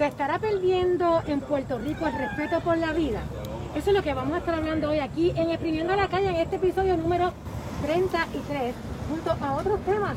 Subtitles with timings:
[0.00, 3.20] ¿Se estará perdiendo en Puerto Rico el respeto por la vida?
[3.76, 6.36] Eso es lo que vamos a estar hablando hoy aquí en Exprimiendo la Calle, en
[6.36, 7.34] este episodio número
[7.82, 8.74] 33,
[9.10, 10.16] junto a otros temas.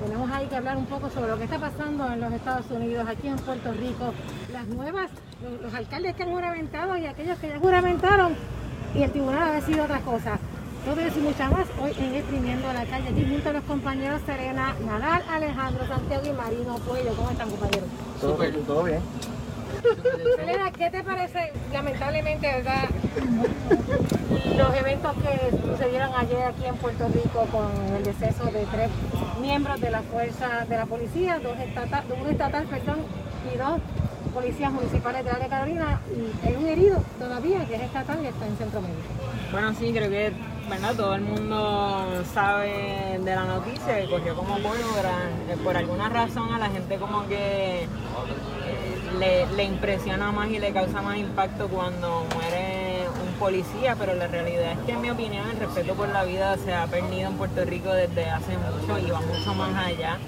[0.00, 3.04] Tenemos ahí que hablar un poco sobre lo que está pasando en los Estados Unidos,
[3.08, 4.14] aquí en Puerto Rico,
[4.52, 5.10] las nuevas,
[5.60, 8.36] los, alcaldes que han juramentado y aquellos que ya juramentaron
[8.94, 10.38] y el tribunal ha decidido otra cosa.
[10.86, 14.20] Todo eso y mucha más hoy en Exprimiendo la Calle, aquí junto a los compañeros
[14.24, 17.12] Serena, Nadal, Alejandro, Santiago y Marino Puello.
[17.16, 17.88] ¿Cómo están compañeros?
[18.20, 19.00] Todo, todo bien.
[20.38, 22.84] Elena, ¿qué te parece, lamentablemente, verdad,
[24.56, 28.90] los eventos que sucedieron ayer aquí en Puerto Rico con el deceso de tres
[29.40, 32.98] miembros de la fuerza de la policía, dos estatal, un estatal, perdón,
[33.52, 33.80] y dos
[34.32, 38.46] policías municipales de área Carolina, y hay un herido todavía que es estatal y está
[38.46, 39.02] en centro médico?
[39.50, 40.32] Bueno, sí, creo que
[40.68, 40.94] ¿verdad?
[40.96, 45.30] todo el mundo sabe de la noticia y cogió como pólvora.
[45.62, 47.86] Por alguna razón a la gente como que
[49.18, 54.72] le, impresiona más y le causa más impacto cuando muere un policía, pero la realidad
[54.72, 57.64] es que en mi opinión el respeto por la vida se ha perdido en Puerto
[57.64, 60.18] Rico desde hace mucho y va mucho más allá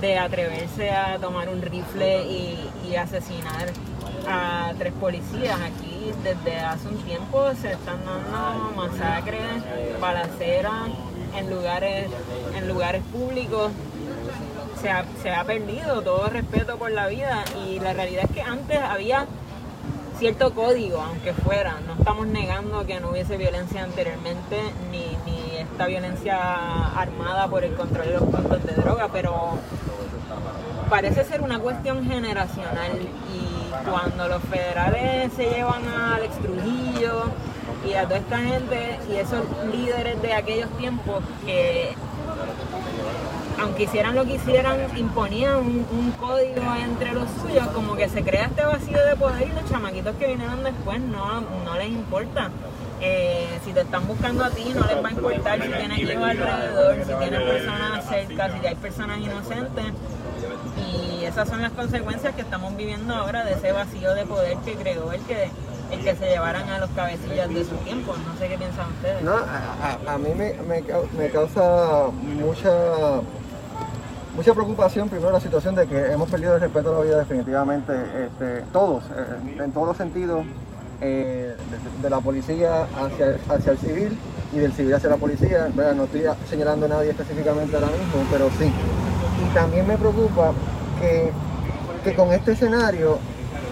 [0.00, 3.72] de atreverse a tomar un rifle y, asesinar
[4.28, 5.58] a tres policías.
[5.60, 9.62] Aquí desde hace un tiempo se están dando masacres,
[10.00, 10.90] balaceras
[11.36, 12.08] en lugares,
[12.56, 13.72] en lugares públicos
[15.22, 19.26] se ha, perdido todo respeto por la vida y la realidad es que antes había
[20.18, 21.76] cierto código, aunque fuera.
[21.86, 27.74] No estamos negando que no hubiese violencia anteriormente, ni, ni esta violencia armada por el
[27.74, 29.58] control de los puntos de droga, pero
[30.88, 32.92] parece ser una cuestión generacional
[33.32, 36.34] y cuando los federales se llevan a Alex
[37.86, 41.94] y a toda esta gente y esos líderes de aquellos tiempos que
[43.60, 48.46] aunque hicieran lo que hicieran, imponían un, código entre los suyos, como que se crea
[48.46, 52.50] este vacío de poder y los chamaquitos que vinieron después no, no les importa.
[53.00, 56.30] Eh, si te están buscando a ti, no les va a importar si tienes llevar
[56.30, 59.84] alrededor, si tienes personas cerca, si hay personas inocentes.
[60.76, 64.74] Y esas son las consecuencias que estamos viviendo ahora de ese vacío de poder que
[64.74, 65.50] creó el que
[65.90, 68.14] el que se llevaran a los cabecillas de su tiempo.
[68.26, 69.22] No sé qué piensan ustedes.
[69.22, 70.54] No, a, mí me,
[71.16, 73.20] me, causa mucha
[74.34, 77.92] mucha preocupación, primero la situación de que hemos perdido el respeto a la vida definitivamente,
[77.92, 80.44] este, todos, eh, en todos los sentidos,
[81.00, 81.54] eh,
[82.02, 84.18] de, la policía hacia, hacia el civil
[84.52, 85.68] y del civil hacia la policía.
[85.76, 88.72] No estoy señalando a nadie específicamente ahora mismo, pero sí.
[89.54, 90.52] También me preocupa
[91.00, 91.30] que,
[92.02, 93.18] que con este escenario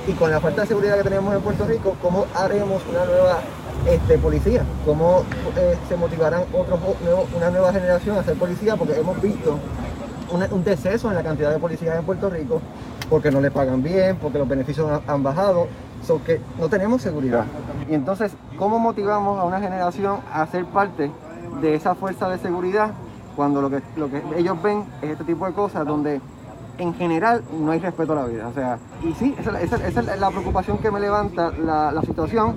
[0.07, 3.41] y con la falta de seguridad que tenemos en Puerto Rico, ¿cómo haremos una nueva
[3.87, 4.65] este, policía?
[4.87, 5.25] ¿Cómo
[5.57, 6.79] eh, se motivarán otros,
[7.37, 8.77] una nueva generación a ser policía?
[8.77, 9.59] Porque hemos visto
[10.31, 12.63] un, deceso en la cantidad de policías en Puerto Rico
[13.11, 15.67] porque no le pagan bien, porque los beneficios han, bajado,
[16.07, 16.21] so
[16.59, 17.45] no tenemos seguridad.
[17.91, 21.11] Y entonces, ¿cómo motivamos a una generación a ser parte
[21.61, 22.93] de esa fuerza de seguridad
[23.37, 26.21] cuando lo que, lo que ellos ven es este tipo de cosas donde
[26.79, 28.49] en general no hay respeto a la vida?
[28.49, 32.57] O sea, y sí, esa, es la preocupación que me levanta la, la situación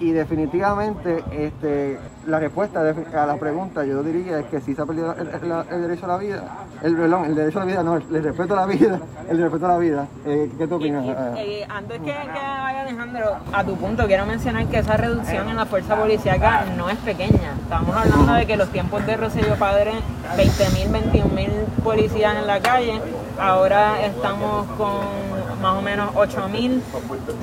[0.00, 4.86] y definitivamente este, la respuesta a la pregunta yo diría es que si se ha
[4.86, 6.44] perdido el, derecho a la vida,
[6.82, 9.66] el, perdón, el derecho a la vida, no, el, respeto a la vida, el respeto
[9.66, 10.06] a la vida.
[10.24, 11.04] Eh, ¿Qué te opinas?
[11.36, 15.56] Eh, antes que, que, vaya Alejandro, a tu punto, quiero mencionar que esa reducción en
[15.56, 17.52] la fuerza policíaca no es pequeña.
[17.62, 19.92] Estamos hablando de que los tiempos de Rosselló Padre,
[20.36, 21.48] 20.000, 21.000
[21.82, 23.00] policías en la calle,
[23.38, 25.33] ahora estamos con
[25.64, 26.82] más o menos 8.000.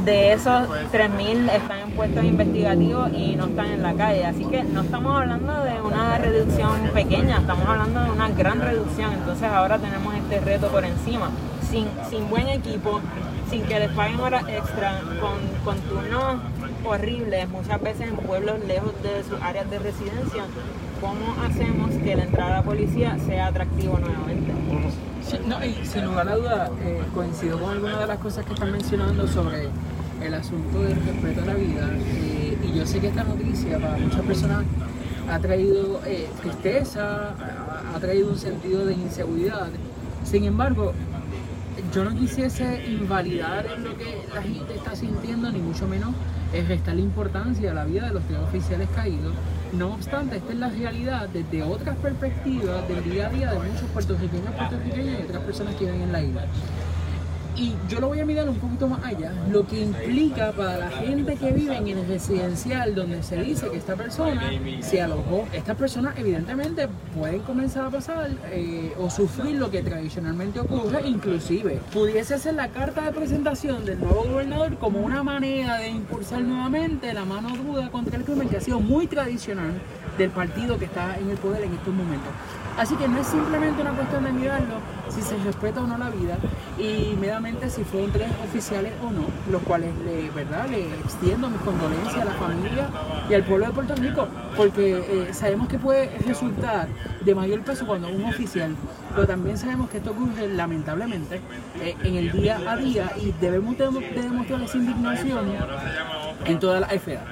[0.05, 4.25] De esos, 3.000 están en puestos investigativos y no están en la calle.
[4.25, 9.11] Así que no estamos hablando de una reducción pequeña, estamos hablando de una gran reducción.
[9.13, 11.31] Entonces ahora tenemos este reto por encima.
[11.67, 12.99] Sin, sin buen equipo,
[13.49, 15.01] sin que les paguen horas extra,
[15.63, 16.41] con, turnos
[16.85, 20.43] horribles, muchas veces en pueblos lejos de sus áreas de residencia,
[20.99, 24.51] ¿cómo hacemos que la entrada a policía sea atractivo nuevamente?
[25.47, 28.71] No, y sin lugar a duda, eh, coincido con algunas de las cosas que están
[28.71, 29.69] mencionando sobre
[30.21, 31.89] el asunto del respeto a la vida.
[31.93, 34.63] Eh, y yo sé que esta noticia para muchas personas
[35.29, 37.35] ha traído eh, tristeza,
[37.95, 39.69] ha, traído un sentido de inseguridad.
[40.23, 40.93] Sin embargo,
[41.93, 46.11] yo no quisiese invalidar lo que la gente está sintiendo, ni mucho menos
[46.53, 49.33] es restar la importancia a la vida de los tres oficiales caídos
[49.73, 53.89] no obstante, esta es la realidad desde otras perspectivas del día a día de muchos
[53.93, 56.45] puertorriqueños, puertorriqueños y otras personas que viven en la isla.
[57.55, 60.89] Y yo lo voy a mirar un poquito más allá, lo que implica para la
[60.89, 64.51] gente que vive en el residencial donde se dice que esta persona
[64.81, 65.47] se alojó.
[65.53, 71.79] Estas personas evidentemente pueden comenzar a pasar eh, o sufrir lo que tradicionalmente ocurre, inclusive
[71.93, 77.13] pudiese ser la carta de presentación del nuevo gobernador como una manera de impulsar nuevamente
[77.13, 79.81] la mano dura contra el crimen que ha sido muy tradicional
[80.17, 82.31] del partido que está en el poder en estos momentos.
[82.77, 84.75] Así que no es simplemente una cuestión de mirarlo
[85.09, 86.37] si se respeta o no la vida
[86.77, 90.67] y meramente si fueron tres oficiales o no, los cuales le, ¿verdad?
[90.69, 92.89] le extiendo mis condolencias a la familia
[93.29, 96.87] y al pueblo de Puerto Rico, porque eh, sabemos que puede resultar
[97.19, 98.75] de mayor peso cuando un oficial,
[99.13, 101.41] pero también sabemos que esto ocurre lamentablemente
[101.81, 105.45] eh, en el día a día y debemos de, de demostrar esa indignación
[106.45, 107.23] en toda la esfera.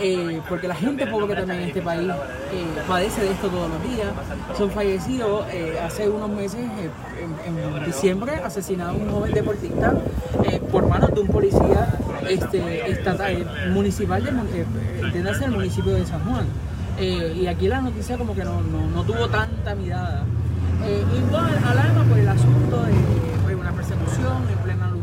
[0.00, 3.82] Eh, porque la gente pobre también en este país eh, padece de esto todos los
[3.82, 4.08] días.
[4.56, 9.94] Son fallecidos eh, hace unos meses, en, diciembre, asesinado un joven deportista
[10.70, 11.98] por manos de un policía
[12.28, 14.30] este, estatal, municipal de
[15.02, 16.46] entiéndase el municipio de San Juan.
[16.98, 20.24] y aquí la noticia como que no, no, no tuvo tanta mirada.
[20.86, 22.92] y alarma por el asunto de
[23.44, 24.46] pues, una persecución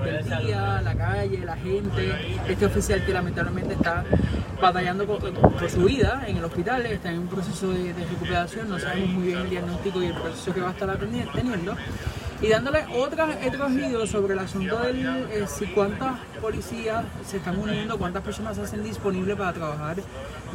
[0.05, 4.03] día, la calle, la gente, este oficial que lamentablemente está
[4.61, 9.09] batallando por, su vida en el hospital, está en un proceso de, recuperación, no sabemos
[9.09, 11.75] muy bien el diagnóstico y el proceso que va a estar teniendo.
[12.41, 17.97] Y dándole otros giros sobre el asunto de eh, si cuántas policías se están uniendo,
[17.97, 19.97] cuántas personas se hacen disponibles para trabajar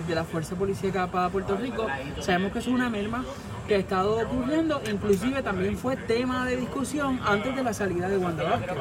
[0.07, 1.87] de la Fuerza Policíaca para Puerto Rico.
[2.21, 3.25] Sabemos que es una merma
[3.67, 8.19] que ha estado ocurriendo, inclusive también fue tema de discusión antes de la salida de
[8.19, 8.77] Wanda Vázquez,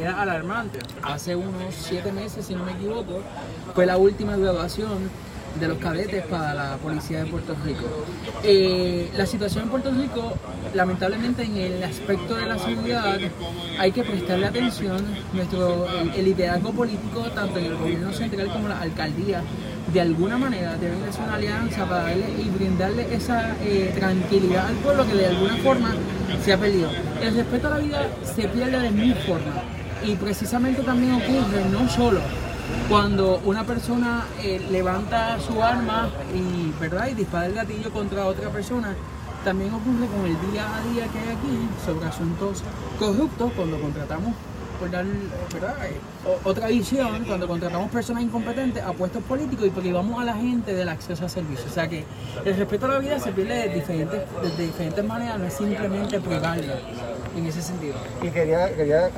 [0.00, 0.78] era alarmante.
[1.02, 3.22] Hace unos siete meses, si no me equivoco,
[3.74, 5.10] fue la última graduación
[5.60, 7.84] de los cadetes para la policía de Puerto Rico.
[8.42, 10.34] Eh, la situación en Puerto Rico,
[10.74, 13.18] lamentablemente en el aspecto de la seguridad,
[13.78, 15.04] hay que prestarle atención.
[15.32, 19.42] Nuestro, el, liderazgo político, tanto en el gobierno central como la alcaldía,
[19.92, 24.74] de alguna manera deben hacer una alianza para darle y brindarle esa eh, tranquilidad al
[24.76, 25.94] pueblo que de alguna forma
[26.44, 26.90] se ha perdido.
[27.22, 29.54] El respeto a la vida se pierde de mil formas
[30.04, 32.20] y precisamente también ocurre no solo
[32.88, 37.08] cuando una persona eh, levanta su arma y, ¿verdad?
[37.08, 38.94] y dispara el gatillo contra otra persona,
[39.44, 42.62] también ocurre con el día a día que hay aquí sobre asuntos
[42.98, 44.34] corruptos cuando contratamos
[44.84, 46.00] eh,
[46.44, 50.88] otra visión, cuando contratamos personas incompetentes a puestos políticos y privamos a la gente del
[50.88, 51.70] acceso a servicios.
[51.70, 52.04] O sea que
[52.44, 56.20] el respeto a la vida se pierde de diferentes, de diferentes maneras, no es simplemente
[56.20, 56.74] privarla
[57.36, 57.94] en ese sentido.
[58.22, 59.10] Y quería, quería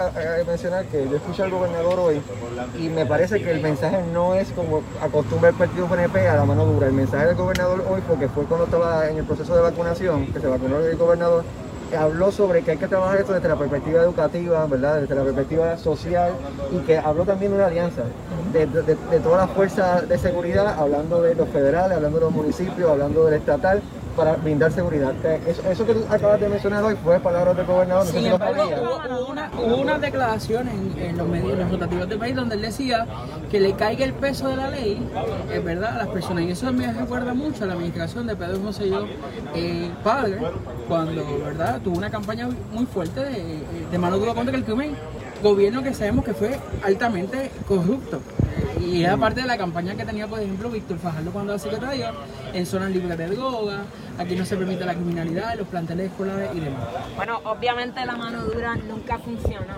[0.46, 2.20] mencionar que yo escuché al gobernador hoy
[2.78, 6.44] y me parece que el mensaje no es como acostumbra el partido PNP a la
[6.44, 6.86] mano dura.
[6.86, 10.40] El mensaje del gobernador hoy, porque fue cuando estaba en el proceso de vacunación, que
[10.40, 11.44] se vacunó el gobernador,
[11.96, 15.00] habló sobre que hay que trabajar esto desde la perspectiva educativa, ¿verdad?
[15.00, 16.32] desde la perspectiva social
[16.72, 18.02] y que habló también de una alianza
[18.52, 22.90] de, de todas las fuerzas de seguridad, hablando de los federales, hablando de los municipios,
[22.90, 23.82] hablando del estatal
[24.18, 25.14] para brindar seguridad.
[25.46, 28.06] Eso, que tú acabas de mencionar hoy fue palabras del gobernador.
[28.06, 28.62] Sin embargo,
[29.08, 33.06] hubo, una, hubo declaración en, los medios, en los rotativos del país donde él decía
[33.50, 35.08] que le caiga el peso de la ley,
[35.52, 36.44] es verdad, a las personas.
[36.44, 39.06] Y eso me recuerda mucho a la administración de Pedro José Yo,
[39.54, 40.38] eh, padre,
[40.88, 44.96] cuando verdad tuvo una campaña muy fuerte de, de mano dura contra el crimen.
[45.42, 48.20] Gobierno que sabemos que fue altamente corrupto.
[48.80, 52.06] Y era parte de la campaña que tenía, por ejemplo, Víctor Fajardo cuando era secretario,
[52.52, 53.82] en zonas libres de droga,
[54.18, 56.84] aquí no se permite la criminalidad, los planteles escolares y demás.
[57.16, 59.74] Bueno, obviamente la mano dura nunca funcionó.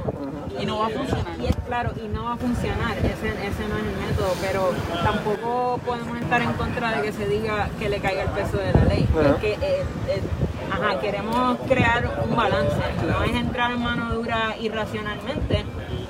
[0.60, 1.40] Y no va a funcionar.
[1.40, 4.70] Y es claro, y no va a funcionar, ese, ese no es el método, pero
[5.02, 8.72] tampoco podemos estar en contra de que se diga que le caiga el peso de
[8.72, 9.08] la ley.
[9.12, 10.20] Porque eh, eh,
[10.70, 15.64] ajá, queremos crear un balance, no es entrar en mano dura irracionalmente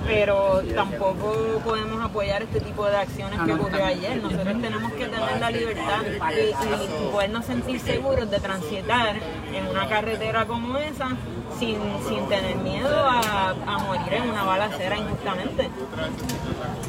[0.06, 4.16] pero tampoco podemos apoyar este tipo de acciones que ocurrió ayer.
[4.20, 9.16] Nosotros tenemos que tener la libertad y, y podernos sentir seguros de transitar
[9.52, 11.10] en una carretera como esa
[11.58, 11.76] sin,
[12.08, 15.70] sin tener miedo a, a, morir en una balacera injustamente.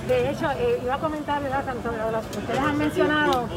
[0.07, 1.65] De hecho, eh, iba a comentar, ¿verdad?
[1.65, 3.47] Tanto que ustedes han mencionado,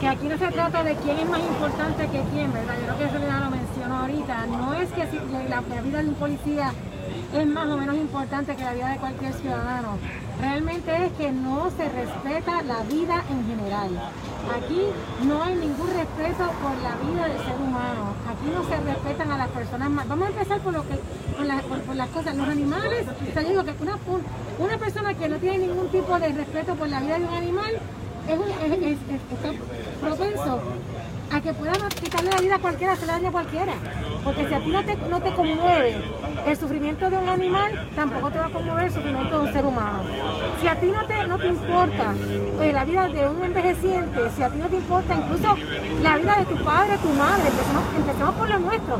[0.00, 2.74] que aquí no se trata de quién es más importante que quién, ¿verdad?
[2.78, 3.63] Yo creo que eso ya lo mencionó
[3.94, 4.46] ahorita.
[4.46, 5.04] No es que
[5.48, 6.72] la, vida de un policía
[7.32, 9.98] es más o menos importante que la vida de cualquier ciudadano.
[10.40, 13.90] Realmente es que no se respeta la vida en general.
[14.56, 14.82] Aquí
[15.26, 18.14] no hay ningún respeto por la vida del ser humano.
[18.28, 20.08] Aquí no se respetan a las personas más.
[20.08, 20.98] Vamos a empezar por, lo que,
[21.86, 22.36] por, las cosas.
[22.36, 23.06] Los animales,
[23.48, 23.98] digo que una,
[24.58, 27.78] una persona que no tiene ningún tipo de respeto por la vida de un animal
[28.28, 28.38] es,
[28.82, 28.98] es,
[29.30, 29.52] está
[30.00, 30.60] propenso
[31.30, 33.72] a que puedan quitarle la vida a cualquiera, hacerle daño a cualquiera.
[34.22, 35.96] Porque si a ti no te, no te conmueve
[36.46, 39.66] el sufrimiento de un animal, tampoco te va a conmover el sufrimiento de un ser
[39.66, 40.04] humano.
[40.60, 42.14] Si a ti no te, no te importa
[42.60, 45.56] eh, la vida de un envejeciente, si a ti no te importa incluso
[46.02, 48.98] la vida de tu padre, tu madre, empecemos, empecemos por lo nuestro,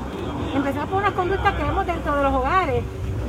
[0.54, 2.84] empecemos por unas conductas que vemos dentro de los hogares,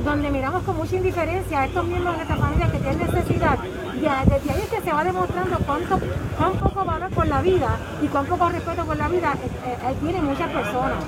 [0.06, 3.58] donde miramos con mucha indiferencia a estos miembros de nuestra familia que tienen necesidad.
[3.92, 5.98] Y desde ahí es que se va demostrando cuánto,
[6.38, 9.94] cuán poco valor por la vida y cuán poco respeto por la vida eh, eh,
[10.00, 11.02] tienen muchas personas,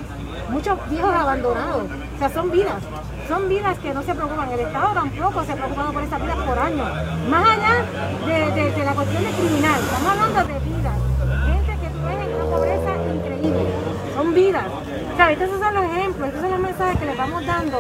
[0.50, 1.84] muchos viejos abandonados.
[1.84, 2.82] O sea, son vidas,
[3.28, 4.50] son vidas que no se preocupan.
[4.50, 6.88] El Estado tampoco se ha preocupado por esas vidas por años.
[7.30, 7.84] Más allá
[8.26, 10.96] de, la cuestión de criminal, estamos hablando de vidas.
[11.46, 13.66] Gente que vive en una pobreza increíble.
[14.16, 14.66] Son vidas.
[14.66, 17.78] O sea, estos son los ejemplos, estos son los mensajes que les vamos dando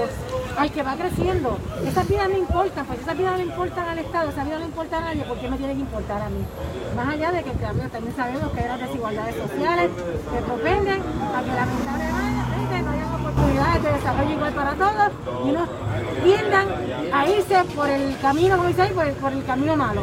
[0.58, 1.56] al que va creciendo.
[1.86, 5.02] Esas vidas no importan, pues esas vidas no importan al Estado, esas vidas no importan
[5.02, 6.44] a nadie, ¿por qué me tienen que importar a mí?
[6.96, 9.90] Más allá de que también sabemos que hay las desigualdades sociales
[10.32, 15.10] que propenden a que lamentablemente no haya oportunidades de desarrollo igual para todos
[15.44, 15.66] y no
[16.24, 16.68] tiendan
[17.12, 20.02] a irse por el camino, como dice ahí, por el camino malo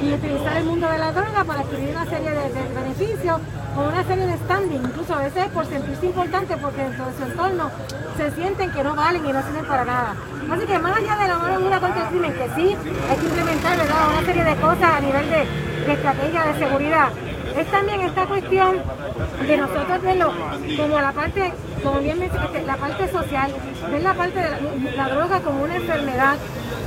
[0.00, 3.40] y utilizar el mundo de la droga para adquirir una serie de, beneficios
[3.74, 7.22] con una serie de standing, incluso a veces por sentirse importante porque dentro de su
[7.24, 7.70] entorno
[8.16, 10.14] se sienten que no valen y no sirven para nada.
[10.50, 12.76] Así que más allá de la mano dura contra el crimen, que sí
[13.10, 15.46] hay que implementar una serie de cosas a nivel de,
[15.86, 17.08] de estrategia de seguridad,
[17.56, 18.76] es también esta cuestión
[19.46, 20.32] de nosotros verlo
[20.76, 23.52] como la parte, como bien mencionaste, la parte social,
[23.90, 26.36] ver la parte de la, droga como una enfermedad.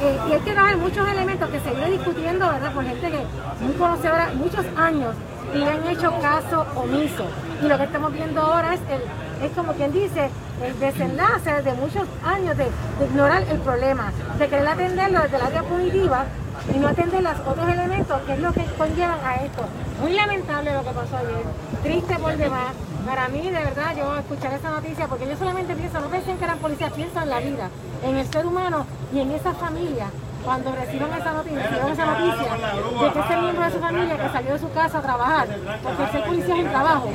[0.02, 2.74] Eh, y hay que dar muchos elementos que se viene discutiendo, ¿verdad?
[2.74, 3.20] Por gente que
[3.64, 5.16] muy conocedora, muchos años
[5.54, 7.26] y han hecho caso omiso.
[7.64, 10.30] Y lo que estamos viendo ahora es, el, es como quien dice,
[10.64, 12.68] el desenlace de muchos años de,
[13.06, 16.26] ignorar el problema, de querer atenderlo desde el área punitiva
[16.74, 19.64] y no atender los otros elementos que es lo que conllevan a esto.
[20.02, 21.44] Muy lamentable lo que pasó ayer,
[21.84, 22.74] triste por demás.
[23.06, 26.44] Para mí, de verdad, yo escuchar esa noticia, porque yo solamente pienso, no pensé que
[26.44, 27.70] eran policías, pienso en la vida,
[28.04, 30.08] en el ser humano y en esa familia
[30.44, 34.54] cuando reciban esa noticia, esa noticia de que ese miembro de su familia que salió
[34.54, 35.48] de su casa a trabajar,
[35.84, 37.10] porque ser policía es un trabajo,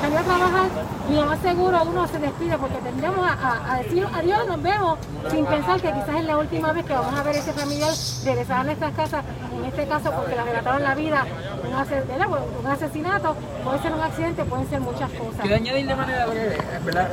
[0.00, 0.68] salió a trabajar
[1.10, 4.98] y lo más seguro uno se despide porque tendremos a, decir adiós, nos vemos,
[5.30, 7.92] sin pensar que quizás es la última vez que vamos a ver ese familiar
[8.24, 9.24] regresar a nuestras casas,
[9.56, 11.26] en este caso porque le relataron la vida,
[11.66, 15.40] un, asesinato, puede ser un accidente, pueden ser muchas cosas.
[15.40, 16.58] Quiero añadir de manera breve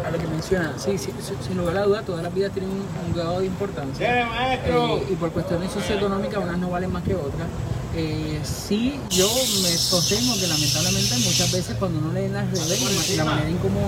[0.06, 3.40] a lo que menciona, sí, sin lugar a duda, todas las vidas tienen un, grado
[3.40, 4.22] de importancia.
[4.56, 7.48] Eh, y por cuestiones socioeconómicas unas no valen más que otras.
[7.96, 9.28] Eh, sí, yo
[9.62, 13.82] me sostengo que lamentablemente muchas veces cuando uno lee las redes, la manera en cómo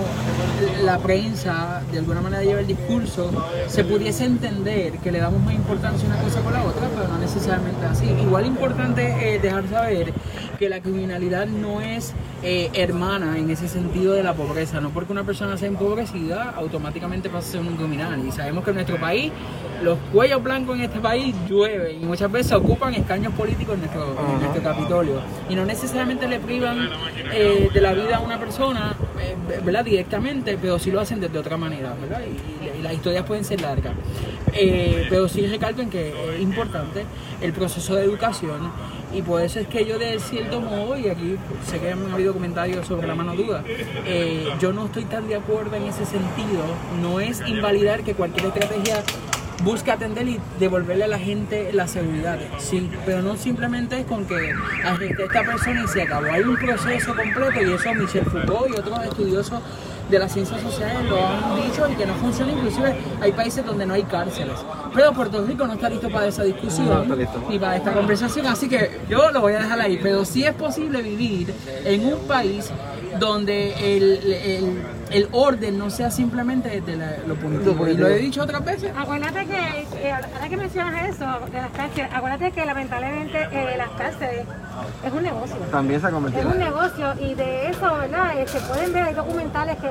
[0.84, 3.32] la prensa de alguna manera lleva el discurso,
[3.66, 7.18] se pudiese entender que le damos más importancia una cosa con la otra, pero no
[7.18, 8.06] necesariamente así.
[8.06, 10.12] Igual importante eh, dejar saber
[10.56, 12.12] que la criminalidad no es
[12.44, 17.28] eh, hermana en ese sentido de la pobreza, no porque una persona sea empobrecida automáticamente
[17.28, 18.24] pasa a ser un criminal.
[18.24, 19.32] Y sabemos que en nuestro país
[19.82, 24.16] los cuellos blancos en este país llueven y muchas veces ocupan escaños políticos en nuestro,
[24.54, 25.20] en Capitolio.
[25.48, 26.88] Y no necesariamente le privan
[27.32, 29.84] eh, de la vida a una persona, eh, ¿verdad?
[29.84, 32.22] Directamente, pero sí lo hacen de otra manera, ¿verdad?
[32.22, 33.94] Y, las historias pueden ser largas.
[34.52, 37.04] Eh, pero sí recalco en que es importante
[37.40, 38.70] el proceso de educación
[39.12, 42.32] y por eso es que yo de cierto modo, y aquí sé que han habido
[42.32, 43.64] comentarios sobre la mano duda,
[44.60, 46.62] yo no estoy tan de acuerdo en ese sentido,
[47.02, 49.02] no es invalidar que cualquier estrategia
[49.64, 52.38] busca atender y devolverle a la gente la seguridad.
[52.58, 54.52] Sí, pero no simplemente es con que
[55.18, 56.26] esta persona y se acabó.
[56.30, 59.60] Hay un proceso completo y eso Michel Foucault y otros estudiosos
[60.10, 62.52] de las ciencias sociales lo han dicho y que no funciona.
[62.52, 64.56] Inclusive hay países donde no hay cárceles.
[64.94, 67.08] Pero Puerto Rico no está listo para esa discusión
[67.48, 69.98] ni para esta conversación, así que yo lo voy a dejar ahí.
[70.02, 71.52] Pero sí es posible vivir
[71.84, 72.70] en un país
[73.18, 76.96] donde el el orden no sea simplemente de
[77.26, 77.86] lo punitivo.
[77.86, 78.92] Y lo he dicho otras veces.
[78.96, 84.46] Acuérdate que, ahora que mencionas eso, de las cárceles, acuérdate que lamentablemente eh, las cárceles
[85.04, 85.56] es un negocio.
[85.70, 86.48] También se ha convertido.
[86.48, 88.32] Es un negocio y de eso, ¿verdad?
[88.34, 89.90] Se este, pueden ver, hay documentales que,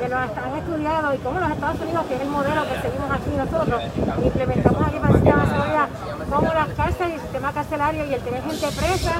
[0.00, 3.10] que los han estudiado y cómo los Estados Unidos, que es el modelo que seguimos
[3.10, 3.82] aquí nosotros,
[4.24, 5.18] implementamos aquí para
[5.56, 5.88] seguridad,
[6.30, 9.14] cómo las cárceles el sistema carcelario y el tener gente presa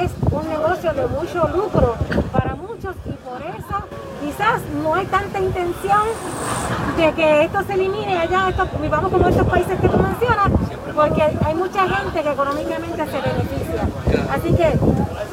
[0.00, 1.94] es un negocio de mucho lucro
[2.32, 3.76] para muchos y por eso
[4.22, 6.02] quizás no hay tanta intención
[6.96, 10.50] de que esto se elimine allá, esto, vivamos como estos países que tú mencionas,
[10.94, 13.88] porque hay mucha gente que económicamente se beneficia.
[14.32, 14.78] Así que,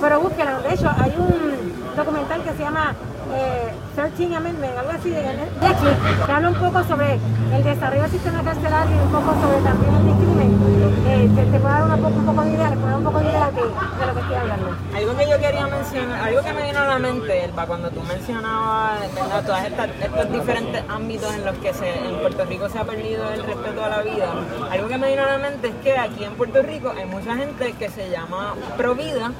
[0.01, 0.61] pero búsquenlo.
[0.61, 2.95] De hecho, hay un documental que se llama
[3.33, 7.19] eh, 13 Amendment, algo así de Netflix, que habla un poco sobre
[7.53, 10.61] el desarrollo del sistema carcelario y un poco sobre también el discrimen.
[11.07, 14.19] Eh, te, puede dar un poco de idea, un poco de idea de, lo que
[14.21, 14.77] estoy hablando.
[14.95, 18.01] Algo que yo quería mencionar algo que me vino a la mente, Elba, cuando tú
[18.03, 19.01] mencionabas
[19.45, 23.83] todos estos diferentes ámbitos en los que en Puerto Rico se ha perdido el respeto
[23.83, 24.33] a la vida,
[24.71, 27.35] algo que me vino a la mente es que aquí en Puerto Rico hay mucha
[27.35, 29.31] gente que se llama pro vida,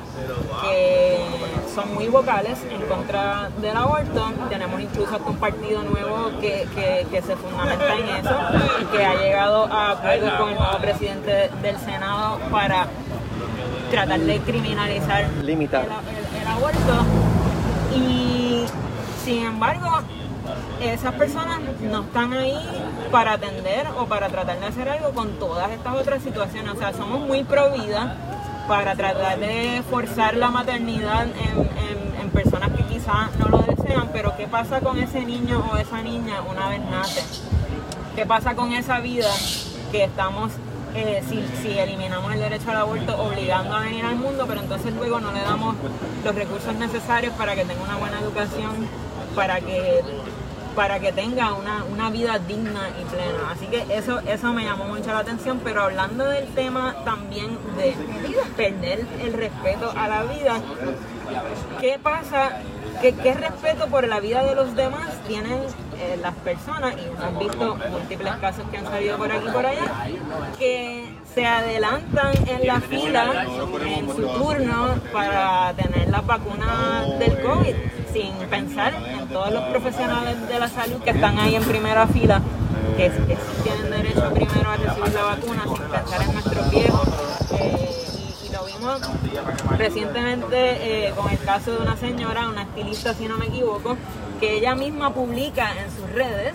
[0.62, 1.20] que
[1.74, 4.32] son muy vocales en contra del aborto.
[4.50, 6.68] Tenemos incluso un partido nuevo que,
[7.10, 8.36] que, se fundamenta en eso
[8.82, 12.88] y que ha llegado a acuerdos con el nuevo presidente del Senado para
[13.90, 15.86] tratar de criminalizar Limitar.
[15.86, 17.06] El, aborto.
[17.96, 18.66] Y
[19.24, 20.00] sin embargo,
[20.82, 22.58] esas personas no están ahí
[23.12, 26.74] para atender o para tratar de hacer algo con todas estas otras situaciones.
[26.74, 28.16] O sea, somos muy pro vida
[28.72, 34.48] para tratar de forzar la maternidad en, personas que quizás no lo desean, pero ¿qué
[34.48, 37.22] pasa con ese niño o esa niña una vez nace?
[38.16, 39.28] ¿Qué pasa con esa vida
[39.92, 40.54] que estamos
[40.96, 45.20] eh, si, eliminamos el derecho al aborto obligando a venir al mundo, pero entonces luego
[45.20, 45.76] no le damos
[46.24, 48.88] los recursos necesarios para que tenga una buena educación,
[49.36, 50.00] para que
[50.76, 53.52] para que tenga una, vida digna y plena.
[53.52, 57.96] Así que eso, eso me llamó mucho la atención, pero hablando del tema también de
[58.58, 60.60] perder el respeto a la vida,
[61.80, 62.62] ¿qué pasa?
[63.02, 65.62] ¿Qué, qué respeto por la vida de los demás tienen
[66.02, 69.66] eh, las personas, y hemos visto múltiples casos que han salido por aquí y por
[69.66, 70.08] allá,
[70.58, 73.46] que se adelantan en la fila
[73.86, 77.76] en su turno para tener la vacuna del COVID,
[78.14, 82.42] sin pensar en todos los profesionales de la salud que están ahí en primera fila,
[82.98, 87.08] que, que tienen derecho primero a recibir la vacuna, sin pensar en nuestros viejos.
[87.60, 87.90] Eh,
[88.48, 89.02] y, lo vimos
[89.78, 93.98] recientemente eh, con el caso de una señora, una estilista si no me equivoco,
[94.42, 96.54] que ella misma publica en sus redes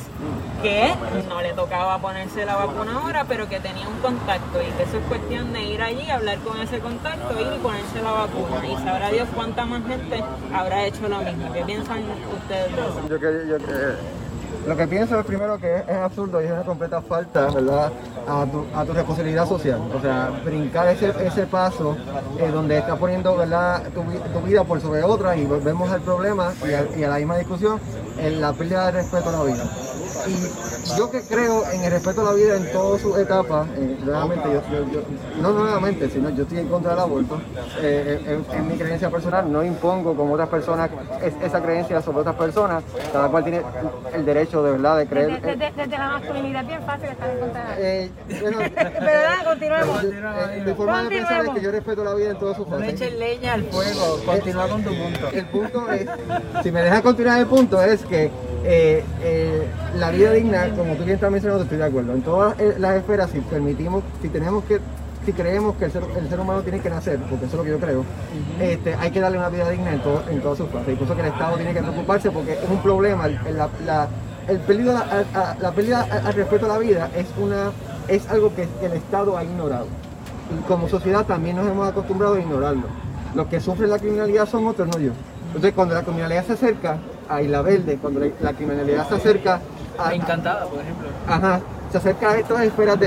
[0.61, 0.93] que
[1.29, 4.99] no le tocaba ponerse la vacuna ahora, pero que tenía un contacto y que eso
[4.99, 8.67] es cuestión de ir allí, hablar con ese contacto, y ponerse la vacuna.
[8.67, 11.53] Y sabrá Dios cuánta más gente habrá hecho lo mismo.
[11.53, 12.03] ¿Qué piensan
[12.35, 14.26] ustedes de eso?
[14.67, 17.93] Lo que pienso es primero que es, absurdo y es una completa falta, ¿verdad?
[18.27, 19.81] A tu, a tu responsabilidad social.
[19.95, 21.97] O sea, brincar ese, ese paso
[22.39, 23.85] eh, donde está poniendo, ¿verdad?
[23.95, 27.19] Tu, tu, vida por sobre otra y volvemos al problema y a, y a la
[27.19, 27.81] misma discusión
[28.19, 29.71] en la pérdida de respeto a la vida.
[30.27, 33.97] Y yo que creo en el respeto a la vida en todas sus etapas, eh,
[34.05, 35.03] nuevamente, yo,
[35.41, 37.41] no nuevamente, sino yo estoy en contra del aborto,
[37.81, 40.91] eh, eh, en, mi creencia personal, no impongo como otras personas
[41.43, 43.63] esa creencia sobre otras personas, cada cual tiene
[44.15, 45.41] el derecho de verdad de creer.
[45.41, 50.03] Desde, la masculinidad bien fácil estar en contra de bueno, Pero nada, continuemos.
[50.65, 52.85] mi forma de pensar es que yo respeto la vida en todas sus fases.
[52.85, 55.29] No eches leña al fuego, continúa con tu punto.
[55.33, 56.07] El punto es,
[56.63, 58.31] si me dejas continuar el punto, es que
[58.69, 62.13] eh, eh, la vida digna, como tú bien estás mencionando, estoy de acuerdo.
[62.13, 64.81] En todas eh, las esferas, si permitimos, si tenemos que,
[65.25, 67.63] si creemos que el ser, el ser humano tiene que nacer, porque eso es lo
[67.63, 68.05] que yo creo,
[68.61, 70.95] este, hay que darle una vida digna en, todo, en todas sus fases.
[70.95, 73.29] Incluso que el Estado tiene que preocuparse porque es un problema.
[73.29, 74.09] La, la,
[74.49, 74.61] el
[75.61, 77.71] la pérdida al respeto a la vida es, una,
[78.09, 79.87] es algo que el Estado ha ignorado.
[80.51, 82.85] Y como sociedad también nos hemos acostumbrado a ignorarlo.
[83.35, 85.13] Los que sufren la criminalidad son otros, no yo.
[85.49, 89.61] Entonces, cuando la criminalidad se acerca, a Isla Verde, cuando la, criminalidad se acerca
[89.99, 90.15] a...
[90.15, 91.09] Encantada, por ejemplo.
[91.27, 91.61] Ajá,
[91.91, 92.99] se acerca a estas esferas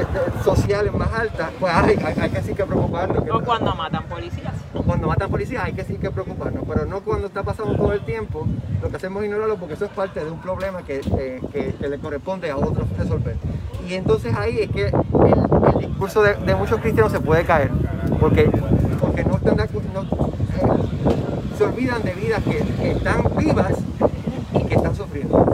[0.43, 1.97] sociales más altas, pues hay,
[2.29, 3.23] que sí que preocuparnos.
[3.31, 4.53] o cuando matan policías.
[4.73, 7.93] O cuando matan policías hay que sí que preocuparnos, pero no cuando está pasando todo
[7.93, 8.47] el tiempo,
[8.81, 11.01] lo que hacemos es ignorarlo porque eso es parte de un problema que,
[11.79, 13.35] le corresponde a otros resolver.
[13.87, 17.71] Y entonces ahí es que el, discurso de, muchos cristianos se puede caer,
[18.19, 18.49] porque,
[18.99, 19.89] porque no están de acuerdo
[21.59, 23.73] se olvidan de vidas que, están vivas
[24.53, 25.45] y que están sufriendo.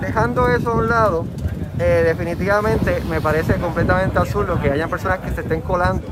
[0.00, 1.24] Dejando eso a un lado,
[1.78, 6.02] eh, definitivamente me parece completamente absurdo que haya personas que se estén colando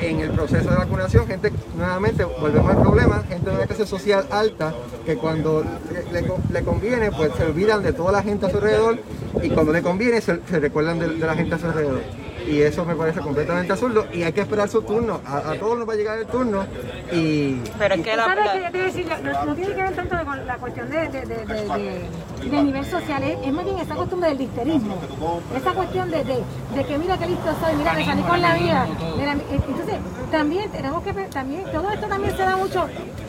[0.00, 4.26] en el proceso de vacunación, gente, nuevamente, volvemos al problema, gente de una clase social
[4.30, 4.72] alta,
[5.04, 5.62] que cuando
[6.50, 8.98] le, conviene, pues se olvidan de toda la gente a su alrededor,
[9.42, 12.00] y cuando le conviene, se, recuerdan de la gente a su alrededor
[12.46, 15.88] y eso me parece completamente absurdo y hay que esperar su turno, a, todos nos
[15.88, 16.64] va a llegar el turno
[17.12, 17.56] y...
[17.78, 18.34] Pero es que la...
[19.46, 23.64] no, tiene que ver tanto con la cuestión de, de, de, nivel social, es, más
[23.64, 24.98] bien esa costumbre del listerismo,
[25.56, 26.24] esa cuestión de,
[26.84, 28.86] que mira qué listo soy, mira que salí con la vida.
[29.50, 29.96] entonces,
[30.30, 32.86] también tenemos que, también, todo esto también se da mucho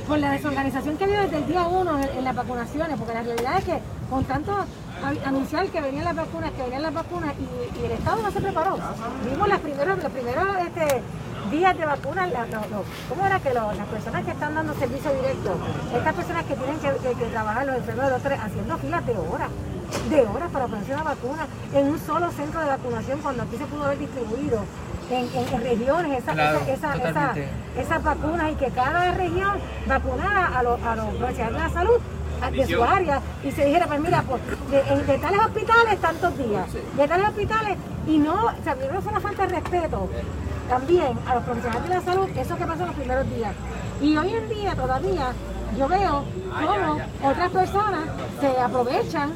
[0.08, 3.24] por la desorganización que ha habido desde el día uno en, las vacunaciones, porque la
[3.24, 4.54] realidad es que con tanto
[5.26, 8.78] anunciar que venían las vacunas, que venían las vacunas y, el Estado no se preparó.
[9.30, 11.02] Vimos las primeros, los primeros este,
[11.52, 12.30] días de vacunas,
[13.10, 15.56] ¿cómo era que las personas que están dando servicio directo,
[15.96, 19.50] estas personas que tienen que, trabajar, los enfermos de haciendo filas de horas,
[20.10, 23.66] de horas para ponerse una vacuna en un solo centro de vacunación cuando aquí se
[23.66, 24.60] pudo haber distribuido
[25.10, 27.50] en, en- en regiones esa- Claro, esa- esa- esa- totalmente.
[27.78, 32.00] esas vacunas y que cada región vacunara a los, a los profesionales de la salud
[32.52, 37.08] de su área y se dijera, pues mira, pues, de, tales hospitales tantos días, de
[37.08, 40.10] tales hospitales, y no, o sea, primero fue una falta de respeto
[40.70, 43.54] también a los profesionales de la salud, eso que pasó en los primeros días.
[44.02, 45.34] Y hoy en día todavía
[45.78, 46.24] yo veo
[46.66, 49.34] cómo otras personas se aprovechan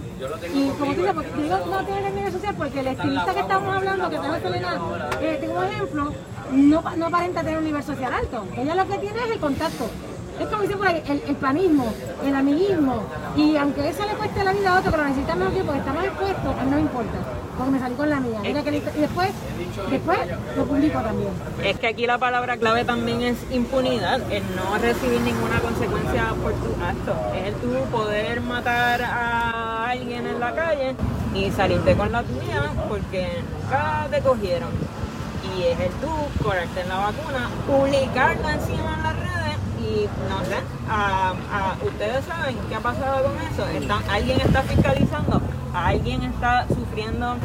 [0.54, 3.76] y como tú dices, porque digo no tiene medio social porque el estilista que estamos
[3.76, 4.80] hablando, que tengo Selena,
[5.22, 6.14] eh, tengo un ejemplo,
[6.52, 8.46] no, no aparenta tener un nivel social alto.
[8.58, 9.90] Ella lo que tiene es el contacto.
[10.40, 11.94] Es como dice por ahí, el, panismo,
[12.26, 13.04] el amiguismo.
[13.38, 15.94] Y aunque eso le cueste la vida a otro lo necesita menos tiempo, que está
[15.94, 17.18] más expuesto, no importa.
[17.58, 18.40] Porque me salí con la mía.
[18.44, 19.30] Y después,
[19.90, 20.20] después
[20.58, 21.30] lo publico también.
[21.64, 26.52] Es que aquí la palabra clave también es impunidad, el no recibir ninguna consecuencia por
[26.54, 27.16] tus actos.
[27.38, 30.96] Es el tú poder matar a alguien en la calle
[31.34, 34.70] y salirte con la tuya porque nunca te cogieron.
[35.58, 36.10] Y es el tú
[36.44, 39.35] correrte en la vacuna, publicarlo encima en las redes
[39.86, 40.58] y no sé,
[40.90, 41.34] a-
[41.86, 43.66] ustedes saben qué ha pasado con eso.
[43.80, 45.42] Están- alguien está fiscalizando,
[45.74, 47.36] alguien está sufriendo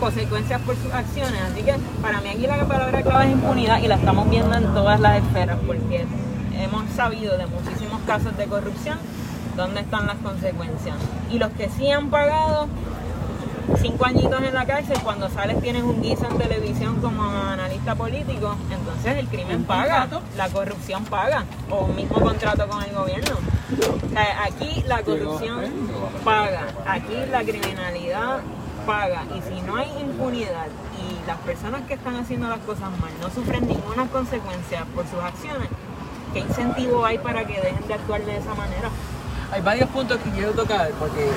[0.00, 1.40] consecuencias por sus acciones.
[1.52, 4.64] Así que para mí aquí la palabra clave es impunidad y la estamos viendo en
[4.74, 6.04] todas las esferas porque
[6.58, 8.98] hemos sabido de muchísimos casos de corrupción
[9.56, 10.96] dónde están las consecuencias.
[11.30, 12.66] Y los que sí han pagado
[13.80, 18.56] cinco añitos en la cárcel, cuando sales tienes un guiso en televisión como analista político,
[18.70, 23.36] entonces el crimen paga, la corrupción paga, o un mismo contrato con el gobierno.
[23.36, 25.60] O sea, aquí la corrupción
[26.24, 28.40] paga, aquí la criminalidad
[28.86, 30.66] paga, y si no hay impunidad
[30.98, 35.20] y las personas que están haciendo las cosas mal no sufren ninguna consecuencia por sus
[35.20, 35.68] acciones,
[36.32, 38.90] ¿qué incentivo hay para que dejen de actuar de esa manera?
[39.52, 41.30] Hay varios puntos que quiero tocar porque eh,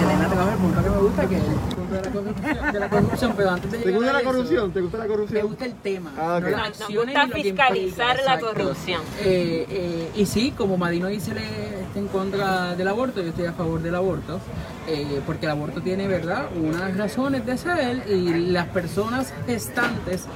[0.00, 2.80] Selena trabaja el punto que me gusta, que es el punto de la corrupción, de
[2.80, 4.72] la corrupción, pero antes de ¿Te llegar gusta a la eso, corrupción?
[4.72, 5.46] ¿Te gusta la Me corrupción?
[5.46, 6.42] gusta el tema, Ah, ok.
[6.44, 8.46] no las Nos acciones gusta ni lo que fiscalizar implica, la exacto.
[8.62, 9.02] corrupción.
[9.20, 13.46] Eh, eh, y sí, como Madino dice, le está en contra del aborto, yo estoy
[13.46, 14.38] a favor del aborto,
[14.86, 20.26] eh, porque el aborto tiene, ¿verdad?, unas razones de ser y las personas gestantes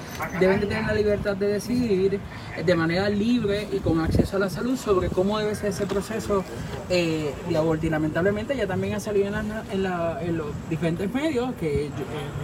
[0.40, 2.18] deben de tener la libertad de decidir
[2.64, 6.44] de manera libre y con acceso a la salud sobre cómo debe ser ese proceso
[6.88, 7.86] eh, de aborto.
[7.86, 11.86] Y lamentablemente ya también ha salido en, la- en la- en los diferentes medios que
[11.86, 11.90] eh,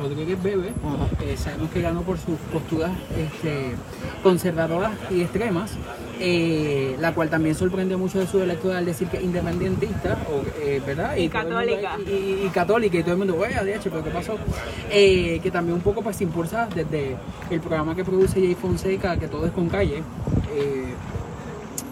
[0.00, 0.72] Rodríguez Bebe,
[1.22, 3.72] eh, sabemos que ganó por sus posturas este,
[4.22, 5.72] conservadoras y extremas,
[6.20, 10.80] eh, la cual también sorprende mucho de su electoral decir que es independentista, o, eh,
[10.86, 11.16] ¿verdad?
[11.16, 11.96] Y mundo- católica.
[12.06, 14.36] y, católica, y todo el mundo, oye, de hecho, pero ¿qué pasó?
[14.90, 17.16] Eh, que también un poco pues se impulsa desde
[17.50, 20.02] el programa que produce Jay Fonseca, que todo es con calle.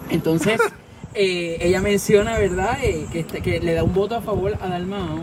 [0.09, 0.59] entonces,
[1.61, 2.77] ella menciona, ¿verdad?,
[3.11, 5.19] que, este- que le da un voto a favor a Dalmao,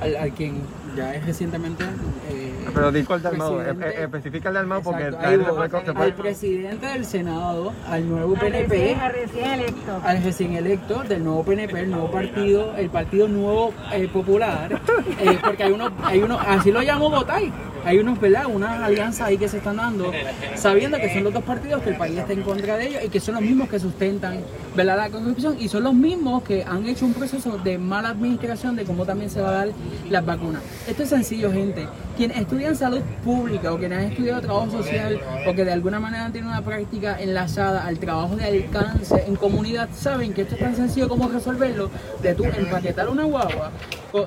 [0.00, 0.58] al, al quien
[0.96, 1.84] ya es recientemente...
[2.30, 3.88] eh, Pero di cuál Dalmau, presidente.
[3.88, 5.68] eh, eh, especifica el Dalmau porque Exacto, la ahí gente voy.
[5.68, 10.00] se puede- se al presidente del Senado, al nuevo Al PNP, recién, al recién electo.
[10.04, 14.80] al recién electo del nuevo PNP, el nuevo partido, el Partido Nuevo eh, Popular,
[15.20, 17.52] eh, porque hay unos, hay unos, así lo llamo Botay,
[17.84, 18.46] hay unos, ¿verdad?
[18.46, 20.12] Unas alianzas ahí que se están dando,
[20.54, 23.08] sabiendo que son los dos partidos que el país está en contra de ellos y
[23.08, 24.40] que son los mismos que sustentan,
[24.74, 24.96] ¿verdad?
[24.96, 28.84] La corrupción y son los mismos que han hecho un proceso de mala administración de
[28.84, 29.68] cómo también se va a dar
[30.08, 30.62] las vacunas.
[30.86, 31.86] Esto es sencillo, gente.
[32.16, 36.30] Quienes estudian salud pública o quienes han estudiado trabajo social o que de alguna manera
[36.30, 40.76] tenido una práctica enlazada al trabajo de alcance en comunidad saben que esto es tan
[40.76, 41.90] sencillo como resolverlo
[42.22, 43.72] de tú empaquetar una guagua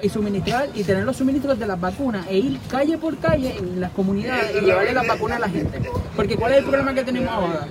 [0.01, 3.79] y suministrar y tener los suministros de las vacunas e ir calle por calle en
[3.79, 5.81] las comunidades y llevarle las vacunas a la gente.
[6.15, 7.65] Porque ¿cuál es el problema que tenemos ahora?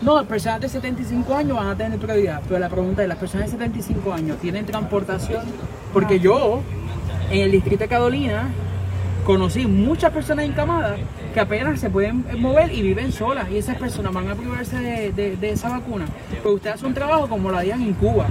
[0.00, 3.18] No, las personas de 75 años van a tener prioridad, pero la pregunta es, ¿las
[3.18, 5.42] personas de 75 años tienen transportación?
[5.92, 6.60] Porque yo,
[7.30, 8.48] en el distrito de Carolina,
[9.24, 11.00] conocí muchas personas encamadas
[11.34, 15.50] que apenas se pueden mover y viven solas y esas personas van a privarse de,
[15.50, 16.04] esa vacuna.
[16.42, 18.26] Pues usted hace un trabajo como lo harían en Cuba,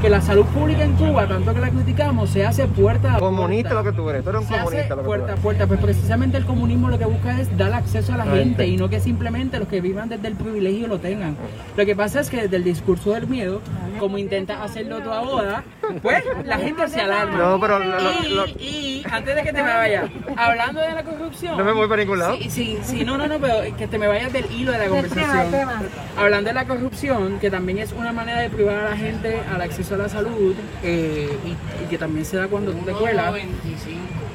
[0.00, 3.70] que la salud pública en Cuba, tanto que la criticamos, se hace puerta a Comunista
[3.70, 3.74] puerta.
[3.74, 5.36] lo que tú eres, tú eres un Se hace comunista lo que tú puerta a
[5.36, 8.44] puerta, pues precisamente el comunismo lo que busca es dar acceso a la La gente
[8.64, 8.66] gente.
[8.68, 11.36] y no que simplemente los que vivan desde el privilegio lo tengan.
[11.76, 13.60] Lo que pasa es que desde el discurso del miedo,
[13.98, 15.64] como intenta hacerlo tú ahora,
[16.02, 17.36] pues la gente se alarma.
[17.38, 20.92] No, pero lo- lo- y, lo- y antes de que te me vaya, hablando de
[20.92, 21.56] la corrupción.
[21.56, 22.36] No me voy para ningún lado.
[22.36, 24.86] Sí, sí, sí, no, no, no, pero que te me vayas del hilo de la
[24.88, 25.38] conversación.
[25.38, 25.82] el tema.
[26.16, 29.60] Hablando de la corrupción, que también es una manera de privar a la gente al
[29.60, 31.50] acceso a la salud eh, y,
[31.84, 33.32] y que también se da cuando tú te cuelas.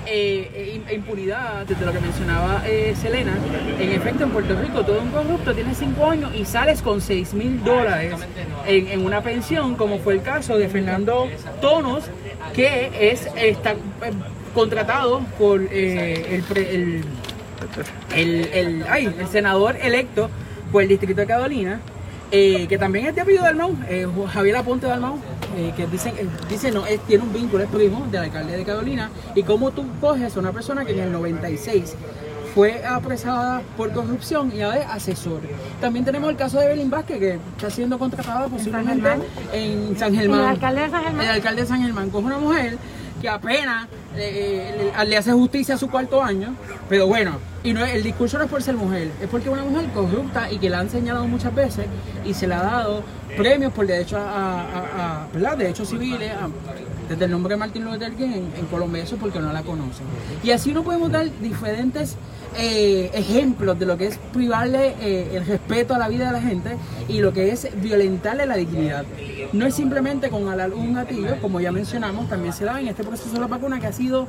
[0.08, 3.34] Eh, eh, im- impunidad, desde lo que mencionaba eh, Selena,
[3.80, 7.34] en efecto en Puerto Rico todo un corrupto tiene 5 años y sales con 6
[7.34, 8.14] mil dólares
[8.68, 11.28] en, una pensión, como fue el caso de Fernando
[11.60, 12.04] Tonos,
[12.54, 13.76] que es está eh,
[14.54, 17.04] contratado por eh, el, el
[18.16, 20.30] el, el, ay, el senador electo
[20.72, 21.80] por el distrito de Carolina,
[22.32, 25.18] eh, que también es de apellido Dalmau, eh, Javier Aponte Dalmau,
[25.58, 28.64] eh, que dicen, eh, dice no, es- tiene un vínculo, es primo del alcalde de
[28.64, 31.96] Carolina, y cómo tú coges a una persona que en el 96
[32.54, 35.42] fue apresada por corrupción y ahora es asesor.
[35.82, 39.10] También tenemos el caso de Belín Vázquez, que está siendo contratada posiblemente
[39.52, 40.40] en San Germán.
[40.40, 41.26] El alcalde de San Germán.
[41.26, 42.78] El alcalde de San Germán coge una mujer
[43.22, 46.56] que apenas eh, le, le hace justicia a su cuarto año,
[46.88, 49.64] pero bueno, y no, el discurso no es por ser mujer, es porque es una
[49.64, 51.86] mujer corrupta y que la han señalado muchas veces
[52.24, 53.04] y se le ha dado
[53.36, 56.32] premios por derechos a, a- a- derechos civiles,
[57.10, 60.06] desde el nombre de Martín Luther King en, en Colombia, eso porque no la conocen.
[60.44, 62.16] Y así no podemos dar diferentes
[62.58, 66.42] eh, ejemplos de lo que es privarle eh, el respeto a la vida de la
[66.42, 69.06] gente y lo que es violentarle la dignidad.
[69.54, 73.32] No es simplemente con un gatillo, como ya mencionamos, también se da en este proceso
[73.34, 74.28] de la vacuna que ha sido,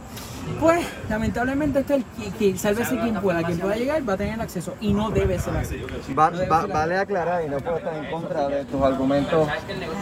[0.61, 4.41] pues, lamentablemente, este, el que, que sálvese quien pueda, quien pueda llegar va a tener
[4.41, 5.83] acceso y no debe ser así.
[6.17, 9.49] Va- va- vale aclarar, y no puedo estar en contra de tus argumentos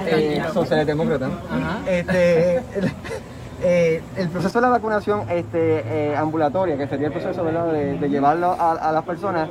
[0.06, 1.30] eh, sociales demócratas.
[1.86, 2.62] Este,
[3.64, 7.42] eh, el proceso de la vacunación este, eh, ambulatoria, que sería el proceso.
[7.44, 9.48] De, llevarlo a las personas,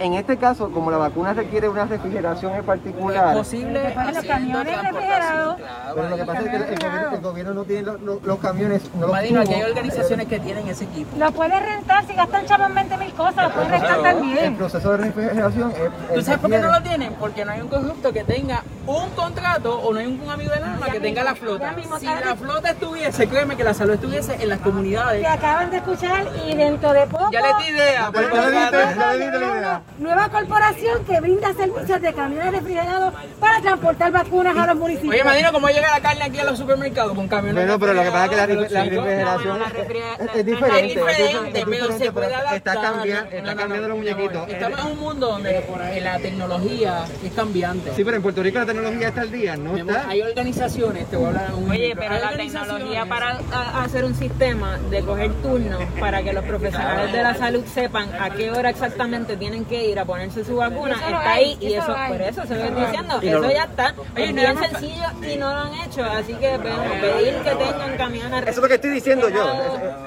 [0.00, 5.56] en este caso, como la vacuna requiere una refrigeración en particular, Posible Los camiones refrigerados.
[5.94, 8.22] pero lo que pasa es que el, el gobierno, el gobierno no tiene los, los-
[8.22, 11.16] los camiones, no los Madino, aquí hay organizaciones que tienen ese equipo.
[11.18, 14.56] Lo puedes rentar, si gastan chavos en 20 mil cosas, lo puedes rentar El también.
[14.56, 15.76] proceso de refrigeración es,
[16.14, 17.12] ¿Tú es- sabes por qué no lo tienen?
[17.14, 20.62] Porque no hay un corrupto que tenga un contrato o no hay un amigo del
[20.64, 21.74] alma que tenga la flota.
[21.98, 25.20] Si la flota estuviese, créeme que la salud estuviese en las comunidades.
[25.20, 27.30] Que acaban de escuchar y dentro de poco.
[27.30, 28.10] Ya les di idea.
[28.12, 29.82] Ya- ya le la idea.
[29.96, 35.14] Nueva corporación que brinda servicios de camiones refrigerados para transportar vacunas a los municipios.
[35.14, 37.54] Oye, Madino, ¿cómo llega la carne aquí a los supermercados con camiones?
[37.54, 40.40] Bueno, pero lo que pasa es que la, refrigeración la es- diferente.
[40.40, 42.56] Es diferente, es pero se puede adaptar.
[42.56, 44.48] Está cambiando, está cambiando los muñequitos.
[44.48, 45.64] Estamos en un mundo donde
[46.02, 47.92] la tecnología es cambiante.
[47.94, 50.08] Sí, pero en Puerto Rico la tecnología está al día, ¿no está?
[50.08, 53.38] Hay organizaciones, te voy a hablar un Oye, pero la tecnología para
[53.80, 58.30] hacer un sistema de coger turnos para que los profesionales de la salud sepan a
[58.30, 61.74] qué hora exactamente tienen que ir a ponerse su vacuna, Eso está hay, ahí y
[61.74, 64.58] eso por eso se lo estoy diciendo, Y eso lo- ya está, Oye, es bien
[64.58, 68.56] sencillo y no lo han hecho, así que bueno, pedir que tengan camiones Eso es
[68.58, 69.44] lo que estoy diciendo yo.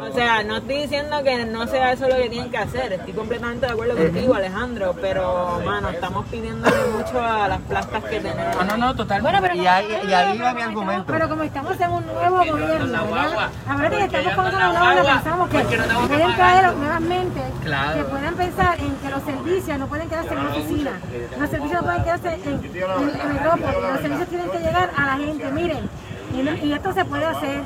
[0.07, 3.13] O sea, no estoy diciendo que no sea eso lo que tienen que hacer, estoy
[3.13, 8.55] completamente de acuerdo contigo, Alejandro, pero mano, estamos pidiéndole mucho a las plastas que tenemos.
[8.55, 9.21] No, no, no, total.
[9.21, 11.05] Bueno, pero Y ahí- estamos- y ahí va mi argumento.
[11.13, 13.49] Pero como estamos en un nuevo gobierno, ¿verdad?
[13.67, 17.97] Ahora que estamos con una guagua, pensamos que pueden mentes Claro.
[17.97, 20.91] que puedan pensar en que los servicios no pueden quedarse en una oficina,
[21.39, 25.05] los servicios no pueden quedarse en, en, en metrópoli, los servicios tienen que llegar a
[25.05, 25.51] la gente.
[25.51, 25.89] Miren,
[26.33, 27.61] y, no- y esto se puede hacer.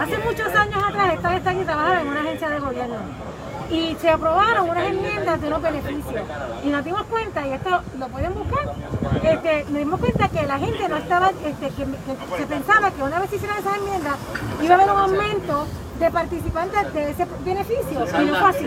[0.00, 2.96] Hace muchos años atrás, esta está aquí trabajaba en una agencia de gobierno
[3.70, 6.22] y se aprobaron unas enmiendas de unos beneficios.
[6.64, 8.72] Y nos dimos cuenta, y esto lo pueden buscar,
[9.22, 11.86] este, nos dimos cuenta que la gente no estaba, este, que,
[12.38, 14.14] se pensaba que una vez hicieran esas enmiendas
[14.62, 15.66] iba a haber un aumento
[15.98, 18.04] de participantes de ese beneficio.
[18.22, 18.64] Y no fue así.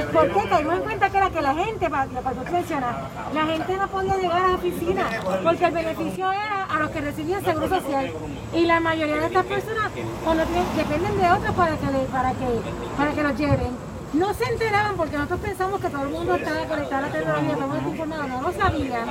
[0.00, 0.48] ¿Y por qué?
[0.48, 2.96] Caímos en cuenta que era que la gente, para, tú mencionas,
[3.32, 5.04] la gente no podía llegar a la oficina
[5.44, 8.10] porque el beneficio era a los que recibían seguro social.
[8.52, 12.60] Y la mayoría de estas personas tienen- dependen de otros para que, para que,
[12.98, 13.89] para que los lleven.
[14.12, 17.52] No se enteraban porque nosotros pensamos que todo el mundo estaba conectado a la tecnología,
[17.54, 19.08] todo el mundo informado, no lo sabían.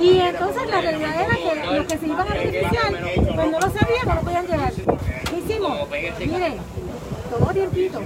[0.00, 2.90] Y entonces la realidad era que los que se iban a beneficiar,
[3.34, 4.72] pues no lo sabían, no lo podían llegar.
[4.72, 5.78] ¿Qué hicimos?
[5.90, 6.56] Miren,
[7.30, 8.00] tomó tiempito,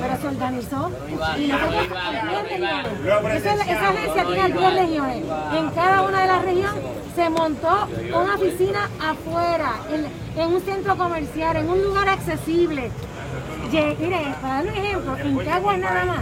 [0.00, 0.90] pero se organizó
[1.38, 3.34] y nosotros en 10 regiones.
[3.34, 5.24] Esa, esa agencia tiene 10 regiones.
[5.56, 6.82] En cada una de las regiones
[7.16, 12.92] se montó una oficina afuera, en, en un centro comercial, en un lugar accesible.
[13.72, 16.20] Mire, para darle un ejemplo, en Caguas nada más,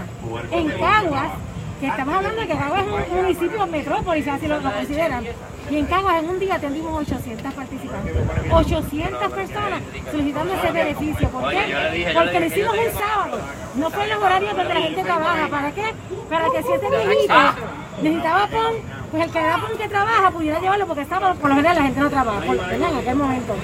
[0.52, 1.32] en Caguas,
[1.80, 5.24] que estamos hablando de que Caguas es un municipio metrópolis, así lo, consideran,
[5.68, 8.14] y en Caguas en un día atendimos 800 participantes,
[8.52, 9.82] 800 personas
[10.12, 11.28] solicitando ese beneficio.
[11.28, 12.12] ¿Por qué?
[12.14, 13.40] Porque lo hicimos un sábado,
[13.74, 15.48] no fue en los horarios donde la gente trabaja.
[15.48, 15.94] ¿Para qué?
[16.30, 17.34] Para que si viejito
[18.00, 21.56] necesitaba PON, pues el que da PON que trabaja pudiera llevarlo porque estaba, por lo
[21.56, 23.56] general la gente no trabaja, por, en aquel momento.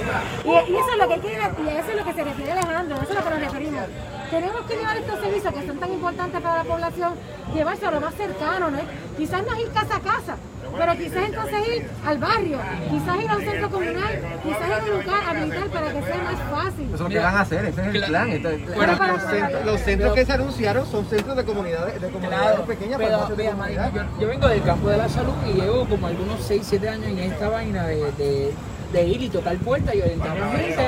[0.44, 3.11] Y, eso es lo que quiere, y eso es lo que se refiere Alejandro, eso
[3.11, 3.82] es lo que nos referimos.
[4.30, 7.14] Tenemos que llevar estos servicios que son tan importantes para la población,
[7.54, 8.78] llevarse a lo más cercano, ¿no?
[9.16, 10.36] Quizás no es ir casa a casa,
[10.76, 12.58] pero quizás entonces ir al barrio,
[12.90, 16.16] quizás ir a un centro comunal, quizás ir a un lugar habilitar para que sea
[16.22, 16.84] más fácil.
[16.86, 18.30] Eso es lo que van a hacer, ese es el plan.
[18.30, 22.46] Entonces, Bueno, los, centros, los centros que se anunciaron son centros de comunidades, de comunidades
[22.48, 23.92] Claro, pequeñas pero, de vea, comunidad.
[23.92, 26.88] Mari, yo, yo vengo del campo de la salud y llevo como algunos 6, 7
[26.88, 28.52] años en esta vaina de, de,
[28.92, 30.87] de ir y tocar puertas y orientar a la gente.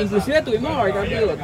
[0.00, 1.38] Inclusive tuvimos a Pivot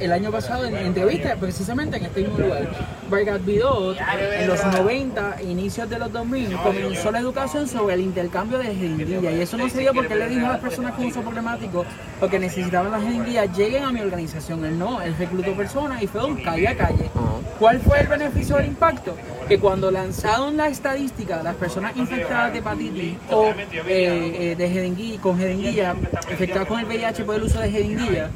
[0.00, 2.68] el año pasado en entrevista precisamente en este mismo lugar,
[3.12, 3.98] Vargas Vidot,
[4.38, 9.34] en los 90, inicios de los 2000, comenzó la educación sobre el intercambio de jeringuillas.
[9.34, 11.84] Y eso no se dio porque él le dijo a las personas con uso problemático,
[12.18, 14.64] porque necesitaban las jeringuillas, lleguen a mi organización.
[14.64, 17.10] Él no, él reclutó personas y fue un calle a calle.
[17.58, 19.14] ¿Cuál fue el beneficio del impacto?
[19.46, 23.54] Que cuando lanzaron la estadística de las personas infectadas de hepatitis o eh,
[23.88, 25.94] eh, de jeringuilla, con jeringuilla,
[26.30, 28.30] infectadas con el VIH por el uso de jeringuilla,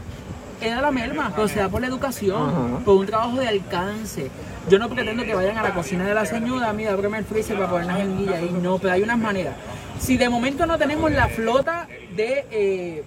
[0.60, 4.30] era la merma, pero se da por la educación, por un trabajo de alcance.
[4.68, 7.56] Yo no pretendo que vayan a la cocina de la señora, mira, ábreme el freezer
[7.56, 9.54] para poner las jeringuillas ahí, no, pero hay unas maneras.
[9.98, 12.44] Si de momento no tenemos la flota de...
[12.50, 13.04] eh,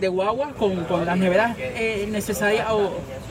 [0.00, 2.76] de guagua con, con las neveras eh, necesarias o,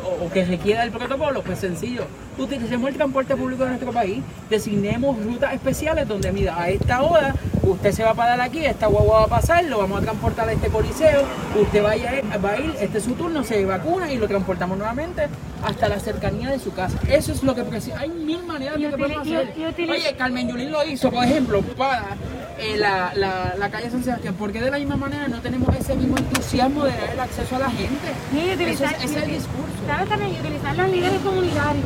[0.06, 2.04] o- o que requiera el protocolo, pues sencillo.
[2.40, 7.36] Utilicemos el transporte público de nuestro país, designemos rutas especiales donde, mira, a esta hora
[7.62, 10.48] usted se va a parar aquí, esta guagua va a pasar, lo vamos a transportar
[10.48, 11.24] a este coliseo,
[11.62, 15.28] usted vaya, va a ir, este es su turno, se vacuna y lo transportamos nuevamente
[15.64, 16.98] hasta la cercanía de su casa.
[17.10, 17.64] Eso es lo que
[17.98, 19.54] Hay mil maneras de que podemos hacer.
[19.90, 22.16] Oye, Carmen Yulín lo hizo, por ejemplo, para
[22.58, 24.36] eh, la, la, la calle San Sebastián.
[24.36, 27.56] ¿Por qué de la misma manera no tenemos ese mismo entusiasmo de dar el acceso
[27.56, 28.08] a la gente?
[28.34, 29.74] Y Eso utilizar, es, ese es el discurso.
[29.86, 30.34] ¿Sabes también?
[30.34, 31.86] Y utilizar los líderes comunitarios.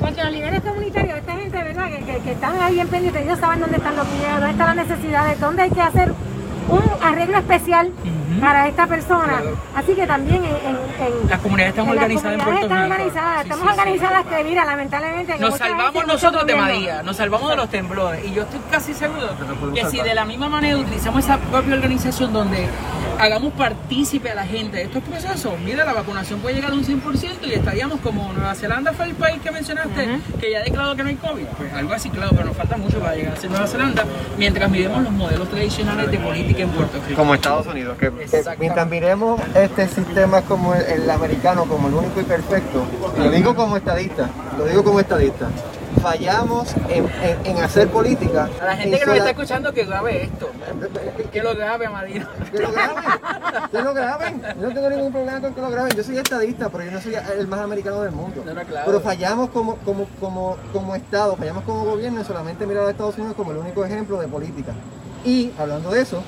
[0.00, 1.86] Porque los líderes comunitarios, esta gente, ¿verdad?
[1.88, 4.76] Que, que, que están ahí bien pendientes, ellos saben dónde están los pies, dónde están
[4.76, 6.12] las necesidades, dónde hay que hacer
[6.68, 7.90] un arreglo especial
[8.40, 9.40] para esta persona.
[9.74, 12.74] Así que también en, en, en- Las comunidades están en las organizadas en comunidades Puerto
[12.74, 13.80] están organizadas, Sí, estamos sí, sí.
[13.80, 18.24] organizadas que mira, lamentablemente que Nos salvamos nosotros de María, nos salvamos de los temblores.
[18.24, 21.74] Y yo estoy casi seguro podemos que si de la misma manera utilizamos esa propia
[21.76, 22.68] organización donde
[23.18, 26.84] hagamos partícipe a la gente de estos procesos, mira, la vacunación puede llegar a un
[26.84, 30.96] 100% y estaríamos como Nueva Zelanda fue el país que mencionaste, que ya ha declarado
[30.96, 31.44] que no hay COVID.
[31.56, 34.04] Pues algo así, claro, pero nos falta mucho para llegar a ser Nueva Zelanda,
[34.38, 37.20] mientras miremos los modelos tradicionales de política en Puerto Rico.
[37.20, 41.94] como Estados Unidos, que, que mientras miremos este sistema como el, el americano, como el
[41.94, 42.84] único y perfecto,
[43.18, 45.48] lo digo como estadista, lo digo como estadista,
[46.00, 48.48] fallamos en, en- en hacer política.
[48.60, 50.48] A la gente en que nos está escuchando que grabe esto,
[51.32, 52.28] que lo grabe, Amadina.
[52.50, 53.04] Que lo graben,
[53.70, 54.42] que lo graben.
[54.60, 55.92] Yo no tengo ningún problema con que lo graben.
[55.96, 58.42] Yo soy estadista, pero yo no soy el más americano del mundo.
[58.44, 58.86] No, no, claro.
[58.86, 63.16] Pero fallamos como, como, como, como Estado, fallamos como gobierno en solamente mirar a Estados
[63.18, 64.72] Unidos como el único ejemplo de política.
[65.24, 66.22] Y hablando de eso,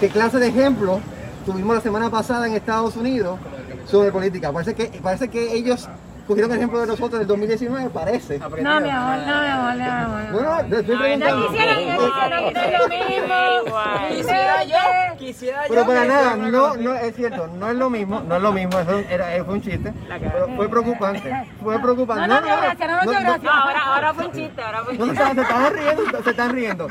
[0.00, 1.00] ¿qué clase de ejemplo
[1.44, 3.38] tuvimos la semana pasada en Estados Unidos
[3.86, 4.52] sobre política?
[4.52, 5.88] Parece que, parece que ellos
[6.28, 8.38] cogieron el ejemplo de nosotros del 2019, parece.
[8.38, 10.22] No, mi amor, no, mi amor, no, mi amor.
[10.30, 11.48] No, no, te estoy preguntando.
[11.48, 13.78] quisieran hacer lo mismo.
[14.08, 15.68] Quisiera yo, quisiera yo.
[15.70, 18.78] Pero para nada, no, no, es cierto, no es lo mismo, no es lo mismo,
[18.78, 22.28] eso era, fue un chiste, pero fue preocupante, fue preocupante.
[22.28, 23.42] No, no, no, gracias, no, no, gracias.
[23.42, 25.24] No, ahora, ahora fue un chiste, ahora fue un No, chiste.
[25.24, 26.88] se, se están riendo, se están riendo.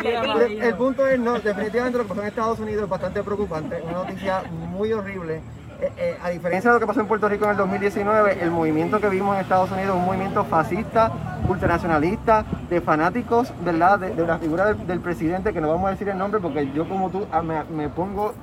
[0.67, 3.93] El punto es, no, definitivamente lo que pasó en Estados Unidos es bastante preocupante, una
[4.00, 5.41] noticia muy horrible.
[5.79, 8.49] Eh, eh, a diferencia de lo que pasó en Puerto Rico en el 2019, el
[8.49, 11.11] movimiento que vimos en Estados Unidos es un movimiento fascista,
[11.47, 13.99] ultranacionalista, de fanáticos, ¿verdad?
[13.99, 16.71] De, de la figura del, del presidente, que no vamos a decir el nombre porque
[16.73, 18.33] yo como tú ah, me, me pongo,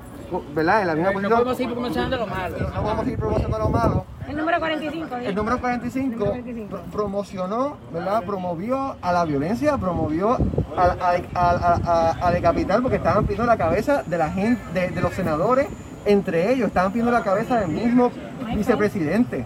[0.53, 0.81] ¿verdad?
[0.81, 1.31] En la misma No posición.
[1.39, 2.57] podemos seguir promocionando lo malo.
[2.73, 4.05] no vamos a seguir promocionando lo malo.
[4.29, 5.15] El número 45.
[5.17, 6.33] El número 45
[6.69, 8.23] pro- promocionó, ¿verdad?
[8.23, 10.37] Promovió a la violencia, promovió
[10.77, 14.89] a, a, a, a- a decapitar porque estaban pidiendo la cabeza de la gente, de,
[14.89, 15.67] de los senadores,
[16.05, 18.11] entre ellos, estaban pidiendo la cabeza del mismo
[18.55, 19.45] vicepresidente.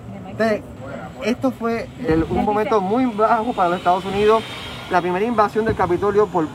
[1.24, 4.41] Esto fue el- un momento muy bajo para los Estados Unidos.
[4.89, 6.48] La primera invasión del Capitolio por,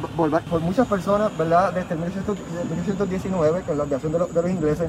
[0.60, 1.72] muchas personas, ¿verdad?
[1.72, 4.88] Desde 1900 de 1919, con la invasión de los ingleses.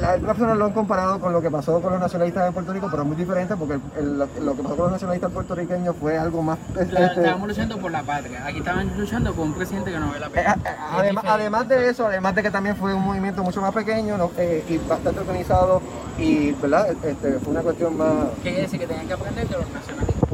[0.00, 2.72] Las otras personas lo han comparado con lo que pasó con los nacionalistas en Puerto
[2.72, 5.96] Rico, pero es muy diferente porque el- el- lo que pasó con los nacionalistas puertorriqueños
[6.00, 6.58] fue algo más...
[6.74, 8.46] La- este, Estábamos luchando por la patria.
[8.46, 10.56] Aquí estaban luchando por un presidente que no ve la eh, pena.
[10.64, 14.16] eh, además, además de eso, además de que también fue un movimiento mucho más pequeño
[14.18, 14.30] ¿no?
[14.38, 15.80] Eh, y bastante organizado
[16.18, 16.88] y ¿verdad?
[17.02, 18.12] Este, fue una cuestión más...
[18.36, 18.80] ¿Qué quiere decir?
[18.80, 20.28] Que tenían que aprender de los nacionalistas.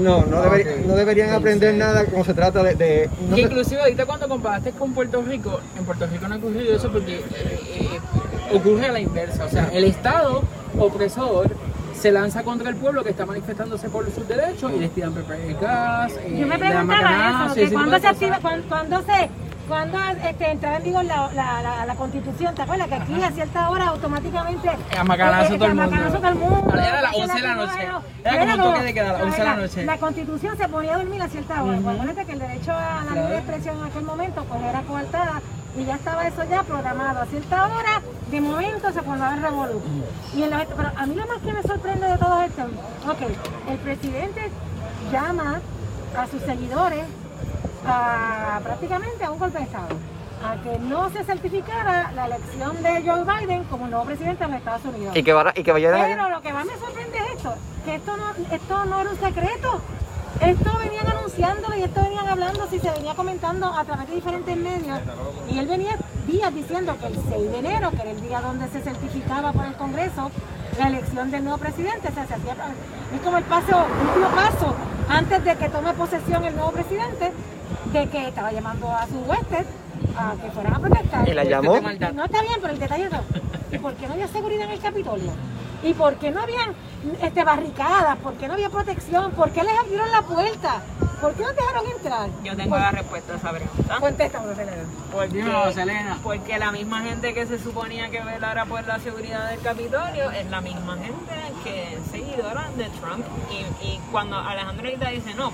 [0.00, 0.86] No, no, deber- Ok.
[0.86, 2.74] no deberían aprender nada como se trata de...
[2.74, 6.34] de- no Que se- inclusive ahorita cuando comparaste con Puerto Rico, en Puerto Rico no
[6.34, 8.00] ha ocurrido eso porque eh, eh,
[8.54, 9.44] ocurre a la inversa.
[9.44, 10.42] O sea, el Estado
[10.78, 11.54] opresor
[11.94, 15.56] se lanza contra el pueblo que está manifestándose por sus derechos y les tiran pepe
[15.60, 19.30] gas, eh, Yo me preguntaba eso, que cuando se activa, cuando, cuando se,
[19.68, 22.88] cuando este, entraba en vigor la, la, la, la constitución, ¿te acuerdas?
[22.88, 24.68] Que aquí a cierta hora automáticamente...
[24.98, 26.18] A macanazo eh, todo el a mundo.
[26.18, 26.72] todo el mundo.
[26.74, 27.88] Era las hacía 11 de la noche.
[28.24, 29.84] Era como toque de queda, a las 11 de la noche.
[29.84, 31.78] La constitución se ponía a dormir a cierta hora.
[31.78, 35.40] Pues acuérdate que el derecho a la libre expresión en aquel momento pues era coartada
[35.76, 37.20] y ya estaba eso ya programado.
[37.22, 40.04] A cierta hora, de momento se formaba el revolución.
[40.34, 42.62] Y en los- pero a mí lo más que me sorprende de todo esto,
[43.08, 44.50] ok, el presidente
[45.10, 45.60] llama
[46.16, 47.04] a sus seguidores
[47.86, 49.88] a prácticamente a un golpe de Estado,
[50.44, 54.58] a que no se certificara la elección de Joe Biden como nuevo presidente de los
[54.58, 55.16] Estados Unidos.
[55.16, 57.94] Y que, vaya- y que vayan Pero lo que más me sorprende es esto, que
[57.96, 58.24] esto no,
[58.54, 59.80] esto no era un secreto.
[60.40, 64.56] Esto venían anunciándolo y esto venían hablando, si se venía comentando a través de diferentes
[64.56, 64.98] medios.
[65.50, 68.68] Y él venía días diciendo que el 6 de enero, que era el día donde
[68.68, 70.30] se certificaba por el Congreso
[70.78, 72.56] la elección del nuevo presidente, o sea, se hacía,
[73.14, 74.74] es como el paso, último paso
[75.08, 77.32] antes de que tome posesión el nuevo presidente,
[77.92, 79.66] de que estaba llamando a su huésped
[80.16, 81.28] a que fueran a protestar.
[81.28, 81.78] ¿Y la llamó?
[81.80, 83.20] No está bien, pero el detalle no.
[83.70, 85.32] ¿Y por qué no había seguridad en el Capitolio?
[85.82, 86.72] ¿Y por qué no había
[87.20, 88.16] este, barricadas?
[88.18, 89.32] ¿Por qué no había protección?
[89.32, 90.82] ¿Por qué les abrieron la puerta?
[91.20, 92.30] ¿Por qué no dejaron entrar?
[92.42, 93.96] Yo tengo la respuesta a esa pregunta.
[94.00, 94.84] Contéstame, Selena.
[95.12, 96.18] Porque, Dímelo, Selena.
[96.22, 100.50] porque la misma gente que se suponía que velara por la seguridad del Capitolio es
[100.50, 101.32] la misma gente
[101.64, 103.24] que es seguidora de Trump.
[103.50, 105.52] Y, y cuando Alejandro ahorita dice, no,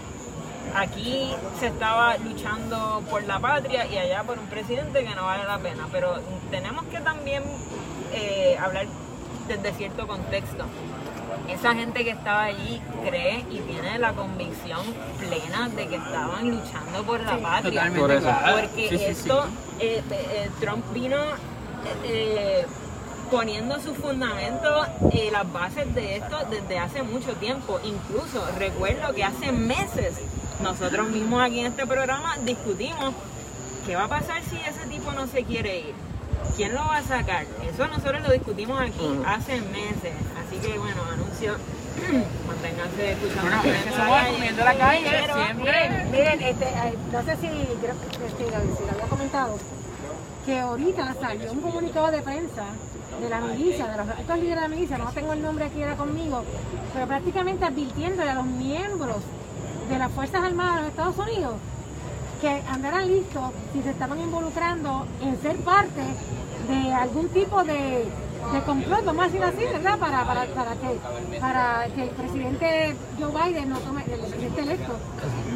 [0.75, 5.45] aquí se estaba luchando por la patria y allá por un presidente que no vale
[5.45, 5.87] la pena.
[5.93, 6.15] Pero
[6.51, 7.43] tenemos que también
[8.13, 8.87] eh, hablar
[9.49, 10.65] desde cierto contexto.
[11.49, 14.81] Esa gente que estaba allí cree y tiene la convicción
[15.19, 17.71] plena de que estaban luchando por la patria.
[17.71, 18.01] Totalmente.
[18.01, 18.31] Por eso.
[18.53, 19.05] Porque Sí, sí, sí.
[19.05, 19.47] esto,
[19.81, 21.17] eh, eh, Trump vino
[22.05, 22.67] eh,
[23.31, 27.81] poniendo sus fundamentos y las bases de esto desde hace mucho tiempo.
[27.83, 30.19] Incluso recuerdo que hace meses
[30.63, 33.15] nosotros mismos aquí en este programa discutimos
[33.87, 36.08] qué va a pasar si ese tipo no se quiere ir.
[36.57, 37.47] ¿Quién lo va a sacar?
[37.73, 39.23] Eso nosotros lo discutimos aquí Ujú.
[39.27, 40.13] hace meses.
[40.47, 41.57] Así que bueno, anuncio,
[42.49, 43.43] manténganse escuchando.
[43.43, 45.65] Bueno, es que la somos Calle, Comiendo la Calle, pero- siempre.
[45.89, 46.67] Miren, miren, este,
[47.13, 49.59] no sé si, creo que sí, lo- si lo había comentado,
[50.47, 52.65] que ahorita salió un comunicado de prensa
[53.21, 55.83] de la milicia, de los altos líderes de la milicia, no tengo el nombre aquí
[55.83, 56.45] ahora conmigo,
[56.95, 59.17] pero prácticamente advirtiéndole a los miembros
[59.91, 61.55] de las Fuerzas Armadas de los Estados Unidos
[62.41, 66.03] que andaran listos si se estaban involucrando en ser parte
[66.69, 68.05] de algún tipo de,
[68.53, 69.99] de complot, vamos a decir así, ¿verdad?
[69.99, 74.93] Para, para, para, que, para que el presidente Joe Biden, no tome, el presidente electo,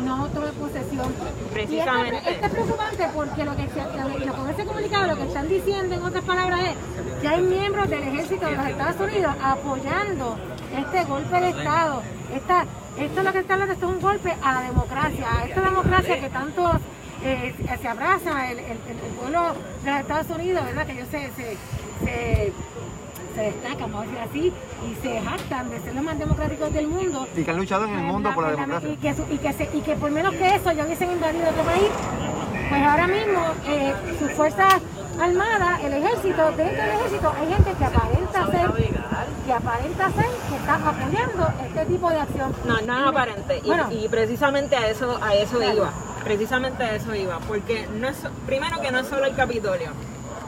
[0.05, 1.14] no tome posesión.
[1.53, 2.14] Precisamente.
[2.14, 5.22] Y esto, esto es preocupante porque lo que, se, lo, con ese comunicado lo que
[5.24, 9.35] están diciendo, en otras palabras, es que hay miembros del ejército de los Estados Unidos
[9.43, 10.37] apoyando
[10.77, 12.03] este golpe de Estado.
[12.35, 12.64] Esta,
[12.99, 15.61] esto es lo que está hablando, esto es un golpe a la democracia, a esta
[15.61, 16.70] democracia que tanto
[17.25, 18.79] eh, se abraza el, el-
[19.20, 19.55] pueblo
[19.85, 20.87] de los Estados Unidos, ¿verdad?
[20.87, 21.57] Que ellos se, se,
[22.05, 22.53] se,
[23.35, 24.53] se destacan, vamos a decir así,
[24.91, 27.27] y se jactan de ser los más democráticos del mundo.
[27.37, 28.66] Y que han luchado en el mundo por la ¿verdad?
[28.66, 28.91] democracia.
[28.93, 31.49] Y que, su- y, que se- y que por menos que eso ya hubiesen invadido
[31.51, 31.89] otro país,
[32.68, 34.75] pues ahora mismo eh, sus fuerzas
[35.20, 38.93] armadas, el ejército, dentro del ejército hay gente que aparenta ser,
[39.47, 42.55] que aparenta ser que está apoyando este tipo de acción.
[42.64, 43.61] No, no es aparente.
[43.64, 43.88] Y, Bueno.
[43.90, 45.76] y precisamente a eso, a eso Claro.
[45.76, 45.93] iba.
[46.24, 47.38] Precisamente a eso iba.
[47.40, 48.16] Porque no es,
[48.47, 49.90] primero que no es solo el Capitolio.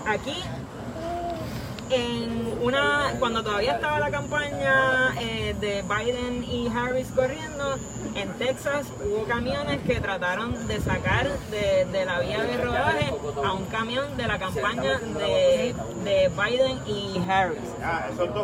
[0.06, 0.42] Aquí,
[1.90, 7.76] en una, cuando todavía estaba la campaña eh, de Biden y Harris corriendo,
[8.14, 13.12] en Texas hubo camiones que trataron de sacar de, de la vía de rodaje
[13.44, 15.74] a un camión de la campaña de,
[16.04, 17.58] de Biden y Harris.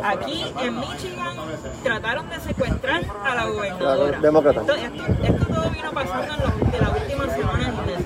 [0.03, 1.35] Aquí en Michigan
[1.83, 4.11] trataron de secuestrar a la gobernadora.
[4.11, 4.19] La.
[4.61, 8.05] Esto, esto, esto todo vino pasando en, los- de las últimas semanas y meses.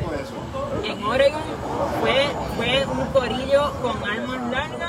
[0.84, 1.42] En Oregon
[2.02, 2.28] fue,
[2.58, 4.85] fue un corillo con armas largas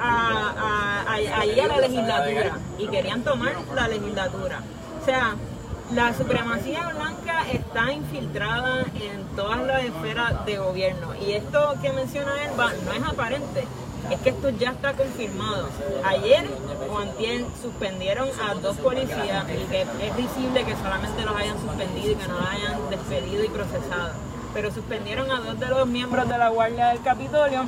[0.00, 4.60] a, a, a- la legislatura y querían tomar la legislatura.
[5.00, 5.34] O sea,
[5.92, 12.30] la supremacía blanca está infiltrada en todas las esferas de gobierno y esto que menciona
[12.44, 13.64] Elba no es aparente,
[14.10, 15.68] es que esto ya está confirmado.
[16.04, 16.46] Ayer
[16.90, 22.12] o antier suspendieron a dos policías y que es visible que solamente los hayan suspendido
[22.12, 24.12] y que no los hayan despedido y procesado.
[24.52, 27.64] Pero suspendieron a dos de los miembros de la Guardia del Capitolio,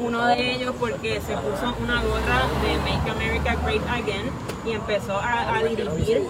[0.00, 4.30] uno de ellos porque se puso una gorra de Make America Great Again
[4.66, 6.22] y empezó a, dirigir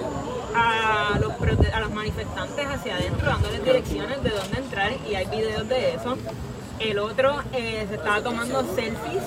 [0.55, 1.33] a los,
[1.73, 6.17] a los manifestantes hacia adentro, dándoles direcciones de dónde entrar y hay videos de eso.
[6.79, 9.23] El otro eh, se estaba tomando selfies.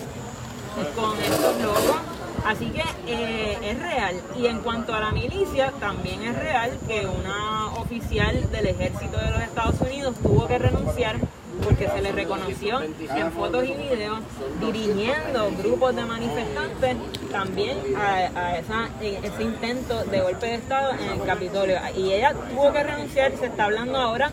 [2.48, 4.16] Así que eh, es real.
[4.38, 9.32] Y en cuanto a la milicia, también es real que una oficial del ejército de
[9.32, 11.18] los Estados Unidos tuvo que renunciar
[11.64, 14.20] porque se le reconoció en fotos y videos
[14.62, 16.96] dirigiendo grupos de manifestantes
[17.32, 21.78] también a, esa- ese intento de golpe de Estado en el Capitolio.
[21.96, 24.32] Y ella tuvo que renunciar, se está hablando ahora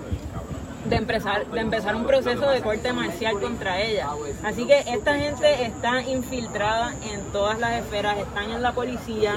[0.84, 4.08] de empezar, de empezar un proceso de corte marcial contra ella.
[4.44, 9.36] Así que esta gente está infiltrada en todas las esferas, están en la policía,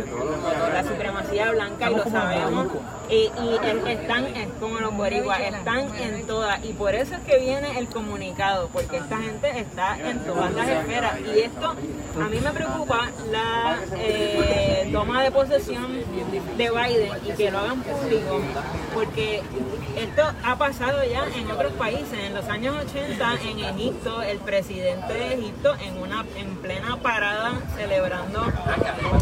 [0.74, 2.68] la supremacía blanca y lo sabemos
[3.10, 6.64] Y, y es- están, es como los boricuas, están en todas.
[6.66, 10.68] Y por eso es que viene el comunicado, porque esta gente está en todas las
[10.68, 11.14] esferas.
[11.22, 15.88] Y esto, a mí me preocupa la eh, toma de posesión
[16.58, 18.42] de Biden y que lo hagan público,
[18.94, 19.42] porque
[19.98, 22.14] esto ha pasado ya en otros países.
[22.14, 27.54] En los años 80, en Egipto, el presidente de Egipto, en una en plena parada,
[27.76, 28.44] celebrando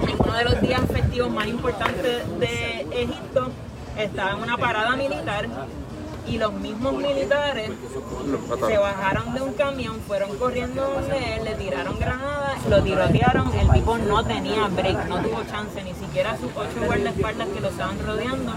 [0.07, 3.51] en uno de los días festivos más importantes de Egipto,
[3.97, 5.47] estaba en una parada militar
[6.27, 7.71] y los mismos militares
[8.67, 13.69] se bajaron de un camión, fueron corriendo donde él, le tiraron granadas, lo tirotearon, el
[13.71, 17.99] tipo no tenía break, no tuvo chance, ni siquiera sus ocho guardaespaldas que lo estaban
[18.05, 18.53] rodeando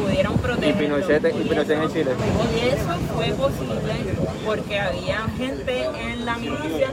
[0.00, 0.98] pudieron protegerlo.
[0.98, 2.10] y Pinochet en Chile.
[2.54, 3.94] Y eso fue posible
[4.44, 6.88] porque había gente en la milicia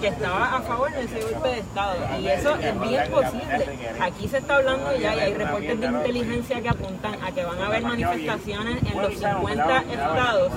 [0.00, 1.96] que estaba a favor de ese golpe de Estado.
[2.20, 3.94] Y eso es bien posible.
[4.00, 7.60] Aquí se está hablando ya y hay reportes de inteligencia que apuntan a que van
[7.60, 10.52] a haber manifestaciones en los 50 estados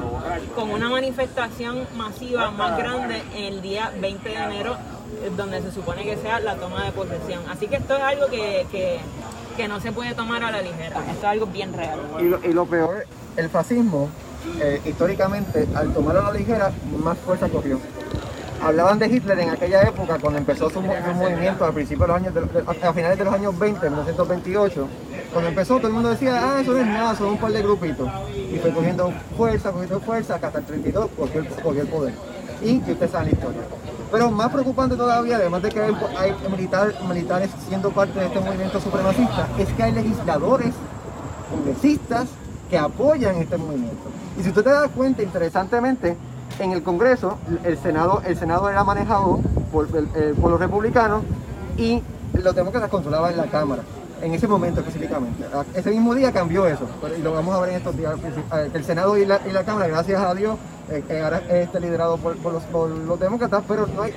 [0.56, 4.78] con una manifestación masiva más grande el día 20 de enero
[5.24, 7.44] eh, donde se supone que sea la toma de posesión.
[7.50, 9.00] Así que esto es algo que, que,
[9.56, 11.00] que no se puede tomar a la ligera.
[11.00, 12.00] Esto es algo bien real.
[12.20, 13.06] Y lo, y lo peor,
[13.38, 14.10] el fascismo,
[14.60, 16.72] eh, históricamente, al tomarlo a la ligera,
[17.04, 17.80] más fuerza cogió.
[18.62, 22.16] Hablaban de Hitler en aquella época, cuando empezó su, su movimiento a principios de los
[22.16, 22.34] años,
[22.84, 24.88] a finales de los años 20, 1928.
[25.32, 27.62] Cuando empezó, todo el mundo decía, ah, eso no es nada, son un par de
[27.62, 28.10] grupitos.
[28.34, 32.14] Y fue cogiendo fuerza, cogiendo fuerza, hasta el 32 cogió el, cogió el poder.
[32.62, 33.62] Y que usted sabe la historia.
[34.16, 38.40] Pero más preocupante todavía, además de que hay, hay militar- militares siendo parte de este
[38.40, 40.74] movimiento supremacista, es que hay legisladores
[41.52, 42.28] congresistas
[42.70, 44.04] que apoyan este movimiento.
[44.40, 46.16] Y si usted te da cuenta, interesantemente,
[46.60, 49.40] en el Congreso, el Senado, el Senado era manejado
[49.70, 51.24] por, eh, los republicanos
[51.78, 52.02] y
[52.42, 53.82] los demócratas controlaban la Cámara,
[54.22, 55.44] en ese momento específicamente.
[55.54, 56.86] A- Ese mismo día cambió eso,
[57.18, 58.14] y lo vamos a ver en estos días.
[58.54, 60.56] eh, El Senado y la Cámara, gracias a Dios,
[60.90, 64.14] eh, ahora está liderado por, los, demócratas, pero, no hay,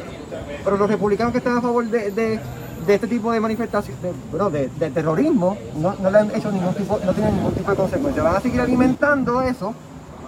[0.64, 2.40] pero los republicanos que están a favor de,
[2.86, 7.12] este tipo de manifestaciones, de, bueno, de, terrorismo, no, le han hecho ningún tipo, no
[7.12, 8.22] tienen ningún tipo de consecuencia.
[8.22, 9.74] Van a seguir alimentando eso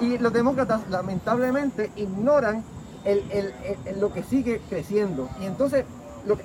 [0.01, 2.65] y los demócratas lamentablemente ignoran
[3.99, 5.29] lo que sigue creciendo.
[5.41, 5.85] Y entonces,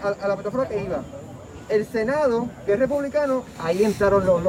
[0.03, 1.01] a, la metáfora que iba,
[1.69, 4.41] el Senado, que es republicano, ahí entraron los,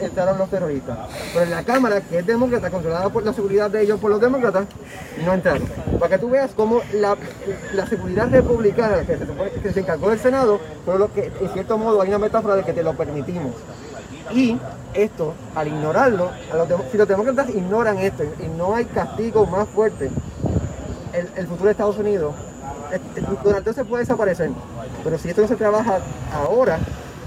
[0.00, 0.98] entraron los terroristas.
[1.32, 4.20] Pero en la Cámara, que es demócrata, controlada por la seguridad de ellos por los
[4.20, 4.66] demócratas,
[5.24, 5.66] no entraron.
[5.98, 7.16] Para que tú veas cómo la,
[7.86, 12.00] seguridad republicana que se, que se encargó del Senado, fue lo que, en cierto modo,
[12.02, 13.54] hay una metáfora de que te lo permitimos.
[14.32, 14.56] Y
[14.94, 19.68] esto, al ignorarlo, a los si los demócratas ignoran esto y no hay castigo más
[19.68, 20.10] fuerte,
[21.12, 22.34] el, el futuro de Estados Unidos,
[22.92, 23.00] eh,
[23.44, 24.50] Donald Trump se puede desaparecer,
[25.04, 25.98] pero si esto no se trabaja
[26.34, 26.78] ahora,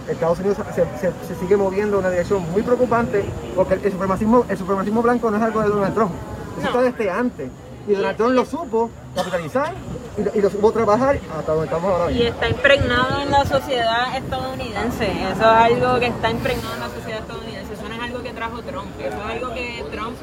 [0.09, 3.23] Estados Unidos se, se- se sigue moviendo en una dirección muy preocupante,
[3.55, 6.11] porque el, el supremacismo, el supremacismo blanco no es algo de Donald Trump,
[6.57, 6.67] eso No.
[6.67, 7.49] está desde antes.
[7.87, 9.73] Y Donald Trump lo supo capitalizar
[10.17, 13.45] y, lo- y lo supo trabajar hasta donde estamos ahora Y está impregnado en la
[13.45, 15.05] sociedad estadounidense.
[15.11, 17.73] Eso es algo que está impregnado en la sociedad estadounidense.
[17.73, 18.87] Eso no es algo que trajo Trump.
[18.99, 20.15] Eso es algo que Trump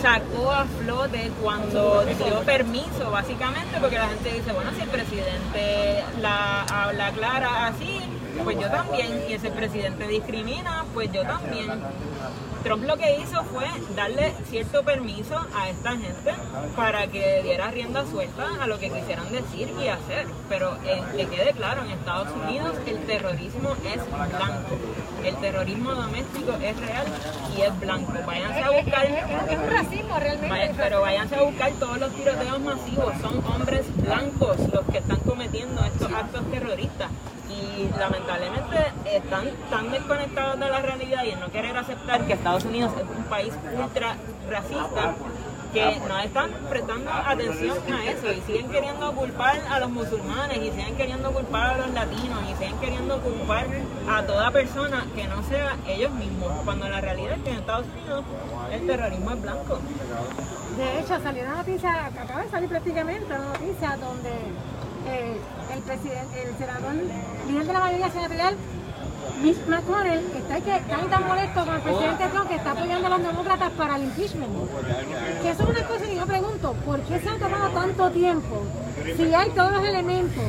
[0.00, 1.30] Sacó a flote.
[1.40, 7.66] cuando dio permiso, básicamente, porque la gente dice, bueno, si el presidente la habla clara
[7.68, 8.00] así,
[8.44, 9.24] pues yo también.
[9.28, 11.70] Y el presidente discrimina, pues yo también.
[12.62, 13.64] Trump lo que hizo fue
[13.96, 16.32] darle cierto permiso a esta gente
[16.76, 20.26] para que diera rienda suelta a lo que quisieran decir y hacer.
[20.48, 24.76] Pero eh, que quede claro, en Estados Unidos el terrorismo es blanco.
[25.24, 27.06] El terrorismo doméstico es real
[27.56, 28.12] y es blanco.
[28.26, 30.74] Váyanse a buscar Es un racismo realmente.
[30.76, 33.12] Pero váyanse a buscar todos los tiroteos masivos.
[33.20, 37.10] Son hombres blancos los que están cometiendo estos actos terroristas.
[37.62, 42.64] Y lamentablemente están tan desconectados de la realidad y en no querer aceptar que Estados
[42.64, 44.16] Unidos es un país ultra
[44.50, 45.14] racista
[45.72, 50.70] que no están prestando atención a eso y siguen queriendo culpar a los musulmanes y
[50.70, 53.66] siguen queriendo culpar a los latinos y siguen queriendo culpar
[54.10, 57.86] a toda persona que no sea ellos mismos, cuando la realidad es que en Estados
[57.86, 58.24] Unidos
[58.70, 59.78] el terrorismo es blanco.
[60.76, 64.30] De hecho, salió una noticia, acaba de salir prácticamente una noticia donde
[65.06, 66.94] el presidente, el senador,
[67.48, 68.56] líder de la mayoría senatorial,
[69.42, 73.10] Mitch McConnell, está que y tan molesto con el presidente Trump que está apoyando a
[73.10, 74.52] los demócratas para el impeachment.
[75.42, 78.62] Que eso es una cosa que yo pregunto, ¿por qué se ha tomado tanto tiempo?
[79.16, 80.44] Si hay todos los elementos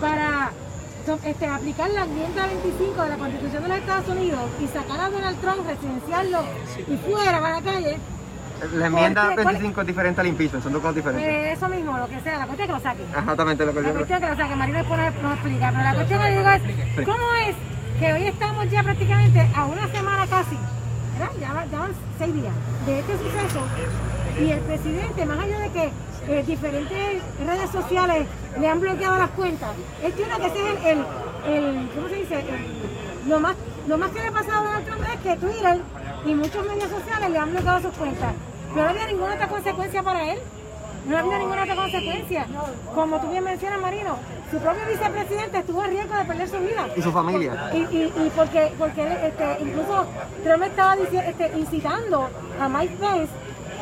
[0.00, 0.50] para
[1.24, 5.10] este, aplicar la enmienda 25 de la Constitución de los Estados Unidos y sacar a
[5.10, 6.44] Donald Trump, residenciarlo
[6.88, 7.96] y fuera para la calle,
[8.74, 11.28] La enmienda ¿Cuál- cuál- 25 es diferente al impeachment, son dos cosas diferentes.
[11.28, 13.06] pues eso mismo, lo que sea, la cuestión es que lo saquen.
[13.08, 15.70] Exactamente lo que La yo cuestión es que lo saquen, Marina después nos nos explica,
[15.72, 17.56] pero la cuestión que digo es, ¿cómo es
[17.98, 20.56] que hoy estamos ya prácticamente a una semana casi
[21.18, 21.32] ¿verdad?
[21.40, 22.54] Ya, va- ya van seis días
[22.86, 23.60] de este suceso
[24.40, 25.90] y el presidente, más allá de que
[26.28, 28.26] eh, diferentes redes sociales
[28.58, 29.70] le han bloqueado las cuentas,
[30.02, 31.04] él tiene que ser el,
[31.52, 32.38] el, el- ¿cómo se dice?
[32.40, 33.56] El- lo más
[33.88, 35.80] lo más que le ha pasado a Donald Trump es que Twitter
[36.24, 38.32] y muchos medios sociales le han bloqueado sus cuentas.
[38.74, 40.38] Pero no había ninguna otra consecuencia para él.
[41.06, 42.46] No había ninguna otra consecuencia.
[42.94, 44.16] Como tú bien mencionas, Marino,
[44.50, 46.86] su propio vicepresidente estuvo en riesgo de perder su vida.
[46.96, 47.70] Y su familia.
[47.74, 50.06] Y, y, y porque, porque él, este, incluso
[50.44, 53.32] Trump estaba este, incitando a Mike Pence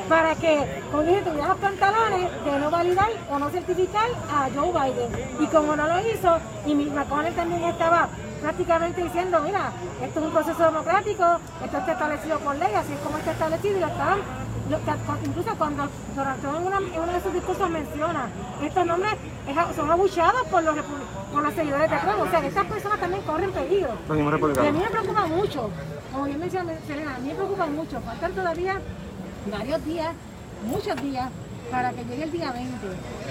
[0.09, 4.73] para que, como dije, tuviera los pantalones de no validar o no certificar a Joe
[4.73, 5.11] Biden.
[5.41, 8.09] Y como no lo hizo, y McConnell también estaba
[8.41, 9.71] prácticamente diciendo, mira,
[10.03, 11.25] esto es un proceso democrático,
[11.65, 14.23] esto está establecido por ley, así es como está establecido, y lo cu-
[15.25, 18.29] incluso cuando Donald Trump en, una- en uno de sus discursos menciona,
[18.63, 19.13] estos nombres
[19.77, 20.75] son abuchados por los,
[21.33, 23.91] por los seguidores de Trump, o sea, estas personas también corren peligro.
[24.65, 25.71] Y a mí me preocupa mucho,
[26.13, 28.81] como bien mencionó Selena, a mí me preocupa mucho, faltan todavía
[29.51, 30.15] varios días,
[30.67, 31.29] muchos días,
[31.71, 32.75] para que llegue el día 20.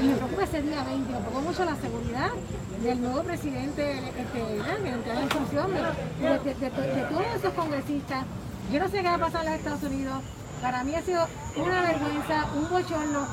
[0.02, 2.30] Y me preocupa ese día 20, me preocupa mucho la seguridad
[2.82, 4.78] del nuevo presidente este, ¿verdad?
[4.82, 5.80] que entrará en función, de,
[6.30, 8.26] de- de- de- de todos esos congresistas.
[8.72, 10.20] Yo no sé qué va a pasar en los Estados Unidos.
[10.62, 13.28] Para mí ha sido una vergüenza, un bochorno,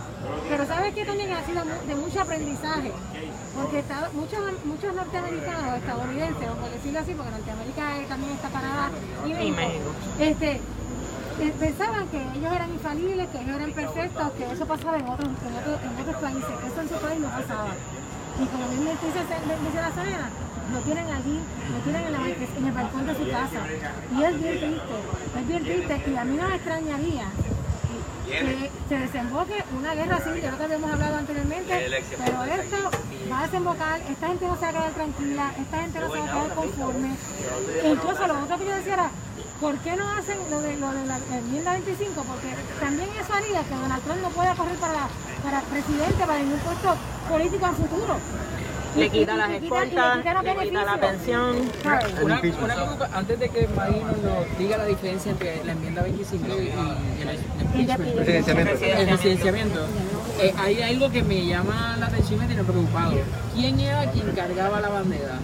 [0.48, 2.92] pero sabes que también ha sido de mucho aprendizaje,
[3.54, 8.90] porque está- muchos, muchos norteamericanos, estadounidenses, por decirlo así, porque Norteamérica también está Canadá
[9.26, 9.56] y México.
[10.20, 10.50] Este,
[11.40, 15.28] eh, pensaban que ellos eran infalibles, que ellos eran perfectos, que eso pasaba en otros,
[15.28, 17.70] en otros, en otros países, que eso en su país no pasaba.
[18.40, 20.30] Y como bien dice, dice la Serena,
[20.72, 21.40] lo tienen allí,
[21.72, 23.60] lo tienen en, la, en el balcón de su casa.
[24.16, 26.10] Y es bien triste, es bien triste.
[26.10, 27.24] Y a mí no me extrañaría
[28.26, 32.90] que se desemboque una guerra civil, que habíamos hablado anteriormente, pero esto
[33.30, 36.18] va a desembocar, esta gente no se va a quedar tranquila, esta gente no se
[36.18, 37.16] va a quedar conforme.
[37.82, 39.10] E incluso lo otro que yo decía era,
[39.60, 42.22] ¿por qué no hacen lo de, lo de la enmienda 25?
[42.22, 45.08] Porque también eso haría que Donald Trump no pueda correr para,
[45.42, 46.96] para presidente, para ningún puesto
[47.30, 48.16] político en futuro.
[48.96, 51.56] Le quita las escoltas, le quita la pensión.
[52.22, 56.50] Una, preocupa- antes de que Marino nos diga la diferencia entre la enmienda 25 y,
[56.50, 58.84] y el impeachment, Presidenciamiento.
[58.84, 59.86] el presidenciamiento,
[60.40, 63.12] eh, hay algo que me llama la atención y me tiene preocupado.
[63.54, 65.38] ¿Quién era quien cargaba la bandera?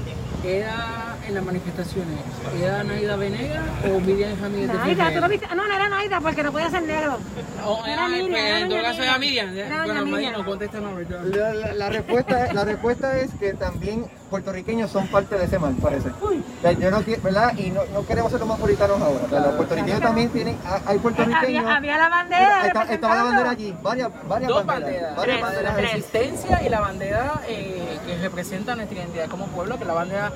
[0.44, 2.18] ¿Era en las manifestaciones?
[2.60, 5.46] ¿Era Naida Venega o Miriam Ramírez Naida, ¿tú lo viste?
[5.50, 7.18] Ah, No, no era Naida porque no podía ser negro.
[7.64, 9.56] O Era Miriam, pues, era en todo caso era Miriam.
[9.56, 10.32] Era Bueno, Miriam.
[10.32, 10.96] Marino, contéstanos.
[10.96, 11.24] ¿verdad?
[11.24, 15.74] La, la- la respuesta, la respuesta es que también puertorriqueños son parte de ese mal,
[15.74, 16.08] parece.
[16.22, 16.42] Uy.
[16.58, 17.52] O sea, yo no, qui- ¿verdad?
[17.56, 19.20] Y no, no queremos ser los más puritanos ahora.
[19.26, 21.64] O sea, los puertorriqueños también tienen, hay- hay puertorriqueños.
[21.64, 22.66] Había, había la bandera.
[22.66, 25.16] Está- estaba la bandera allí, varias, varias Dos banderas.
[25.16, 25.16] banderas.
[25.16, 29.76] varias Tres, banderas La resistencia y la bandera eh, que representa nuestra identidad como pueblo,
[29.76, 30.32] que es la bandera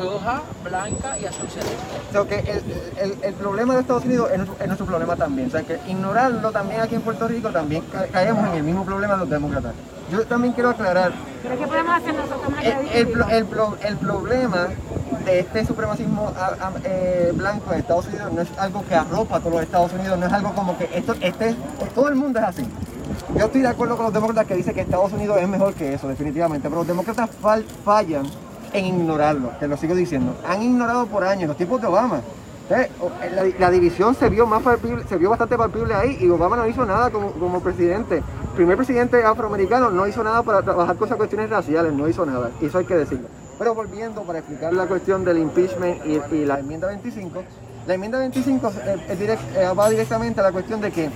[0.00, 1.76] roja, blanca y azul celeste.
[2.10, 2.62] O sea, que el,
[2.98, 5.48] el- el problema de Estados Unidos es nuestro, es nuestro problema también.
[5.48, 8.84] O sea, que ignorarlo también aquí en Puerto Rico también ca- caemos en el mismo
[8.84, 9.72] problema de los demócratas.
[10.10, 13.46] Yo también quiero aclarar, Pero ¿qué podemos hacer nosotros el, el, el
[13.86, 14.68] el problema
[15.24, 19.36] de este supremacismo a- a- eh, blanco en Estados Unidos no es algo que arropa
[19.36, 21.54] a todos los Estados Unidos, no es algo como que esto, este,
[21.94, 22.66] todo el mundo es así.
[23.36, 25.94] Yo estoy de acuerdo con los demócratas que dicen que Estados Unidos es mejor que
[25.94, 28.26] eso, definitivamente, pero los demócratas fal- fallan
[28.72, 30.34] en ignorarlo, te lo sigo diciendo.
[30.48, 32.20] Han ignorado por años los tiempos de Obama.
[32.70, 32.88] Eh,
[33.34, 36.68] La, la división se vio más palpable, se vio bastante palpable ahí y Obama no
[36.68, 38.22] hizo nada como, como presidente.
[38.60, 42.50] Primer presidente afroamericano no hizo nada para trabajar con esas cuestiones raciales, no hizo nada,
[42.60, 43.26] eso hay que decirlo.
[43.58, 47.42] Pero volviendo para explicar la cuestión del impeachment y, y la enmienda 25,
[47.86, 51.08] la enmienda 25 eh, direct- eh, va directamente a la cuestión de que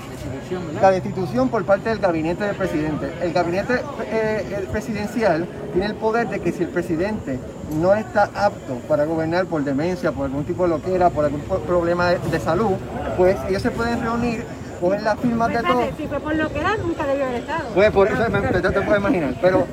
[0.81, 3.13] la destitución por parte del gabinete del presidente.
[3.21, 7.39] El gabinete eh, presidencial tiene el poder de que si el presidente
[7.79, 12.09] no está apto para gobernar por demencia, por algún tipo de loquera, por algún problema
[12.09, 12.71] de, de salud,
[13.19, 14.45] pues ellos se pueden reunir,
[14.81, 15.85] coger las firmas de todos.
[15.97, 17.69] Si fue por lo que era, nunca debió haber estado.
[17.75, 19.35] Pues por eso me- te, te puedes imaginar.
[19.41, 19.67] Pero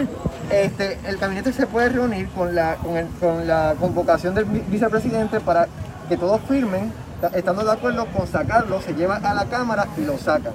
[0.49, 4.63] este, el gabinete se puede reunir con la, con, el- con la convocación del vi-
[4.67, 5.67] vicepresidente para
[6.09, 6.91] que todos firmen,
[7.21, 10.53] ta- estando de acuerdo con sacarlo, se lleva a la Cámara y lo sacan.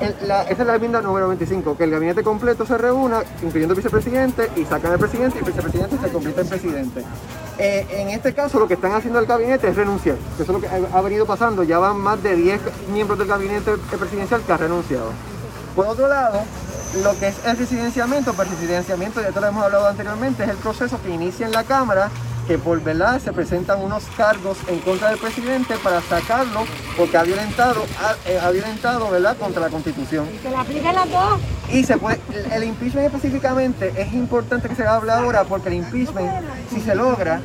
[0.00, 3.74] El- la- esa es la enmienda número 25, que el gabinete completo se reúna, incluyendo
[3.74, 7.04] el vicepresidente, y sacan al presidente y el vicepresidente se convierte en presidente.
[7.58, 10.60] Eh, en este caso, lo que están haciendo el gabinete es renunciar, eso es lo
[10.60, 11.64] que ha, venido pasando.
[11.64, 12.60] Ya van más de 10
[12.92, 15.10] miembros del gabinete presidencial que han renunciado.
[15.74, 16.40] Por otro lado,
[17.02, 20.56] lo que es el residenciamiento, pues residenciamiento, ya te lo hemos hablado anteriormente, es el
[20.56, 22.10] proceso que inicia en la Cámara,
[22.48, 26.64] que por verdad se presentan unos cargos en contra del presidente para sacarlo
[26.96, 29.36] porque ha violentado, ha, eh, ha violentado ¿verdad?
[29.36, 30.26] contra la Constitución.
[30.42, 31.40] Que le apliquen las dos.
[31.70, 35.74] Y se puede, el- el impeachment específicamente es importante que se hable ahora porque el
[35.74, 36.30] impeachment,
[36.72, 37.40] si se logra,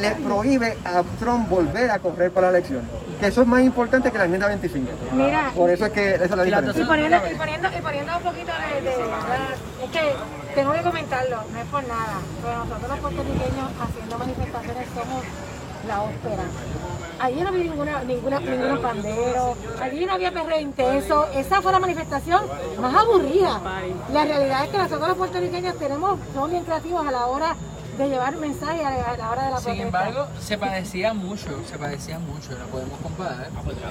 [0.00, 2.82] le prohíbe a Trump volver a correr para la elección.
[3.18, 4.90] Que eso es más importante que la enmienda 25.
[5.12, 6.82] Mira, Por eso es que esa es la diferencia.
[6.82, 10.14] y poniendo, y poniendo, y poniendo un poquito de, de- de- Es que
[10.54, 15.24] tengo que comentarlo, no es por nada, pero nosotros los puertorriqueños haciendo manifestaciones somos
[15.86, 16.42] la ópera.
[17.20, 21.78] Allí no había ninguna, ninguna, ningún pandero, allí no había perreo intenso, esa fue la
[21.80, 22.42] manifestación
[22.80, 23.60] más aburrida.
[24.12, 27.56] La realidad es que nosotros los puertorriqueños tenemos, somos bien creativos a la hora
[27.98, 29.82] de llevar mensajes a la hora de la Sin protesta.
[30.08, 33.48] embargo, se padecía mucho, se padecía mucho, lo podemos comparar,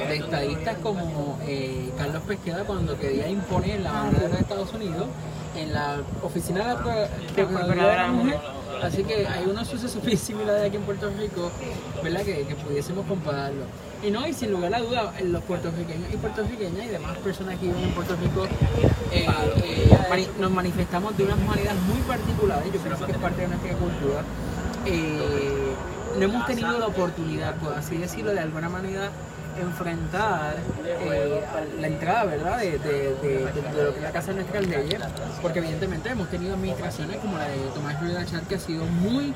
[0.08, 5.08] de estadistas como eh, Carlos Pesqueda cuando quería imponer la bandera de los Estados Unidos
[5.56, 8.40] en la oficina de la Pro- Procuraduría de la Mujer.
[8.82, 11.52] Así que hay unos sucesos bien similares aquí en Puerto Rico,
[12.04, 12.22] ¿verdad?
[12.22, 13.66] Que, que pudiésemos compararlo.
[14.04, 17.66] Y no, y sin lugar a duda, los puertorriqueños y puertorriqueñas y demás personas que
[17.66, 18.46] viven en Puerto Rico
[19.12, 19.26] eh,
[19.64, 23.74] eh, nos manifestamos de unas maneras muy particulares, yo pienso que es parte de nuestra
[23.74, 24.22] cultura.
[24.86, 25.74] Eh,
[26.18, 29.10] no hemos tenido la oportunidad, por así decirlo, de alguna manera
[29.62, 30.56] enfrentar
[30.86, 31.42] eh,
[31.80, 35.00] la entrada, ¿verdad?, de, de- de- de- lo que es la Casa de Nuestras Leyes,
[35.42, 39.34] porque evidentemente hemos tenido administraciones como la de Tomás Rivera Chat que ha sido muy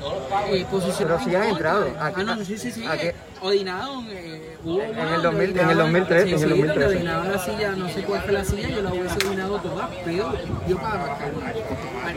[0.50, 1.18] eh, posicionada.
[1.18, 1.70] Pero sí han en contra.
[1.70, 2.04] entrado.
[2.04, 2.86] Aquí- ah, no, sí, sí, sí.
[2.86, 3.08] aquí-
[3.40, 6.38] Odinado, eh, hubo En una el donde 2000, en el Odinado- 2003, sí, en el
[6.40, 6.80] sí, 2013.
[6.80, 9.90] donde Odinado la silla, no sé cuál fue la silla, yo la hubiese odinado toda,
[10.04, 10.32] pero
[10.68, 11.18] yo para.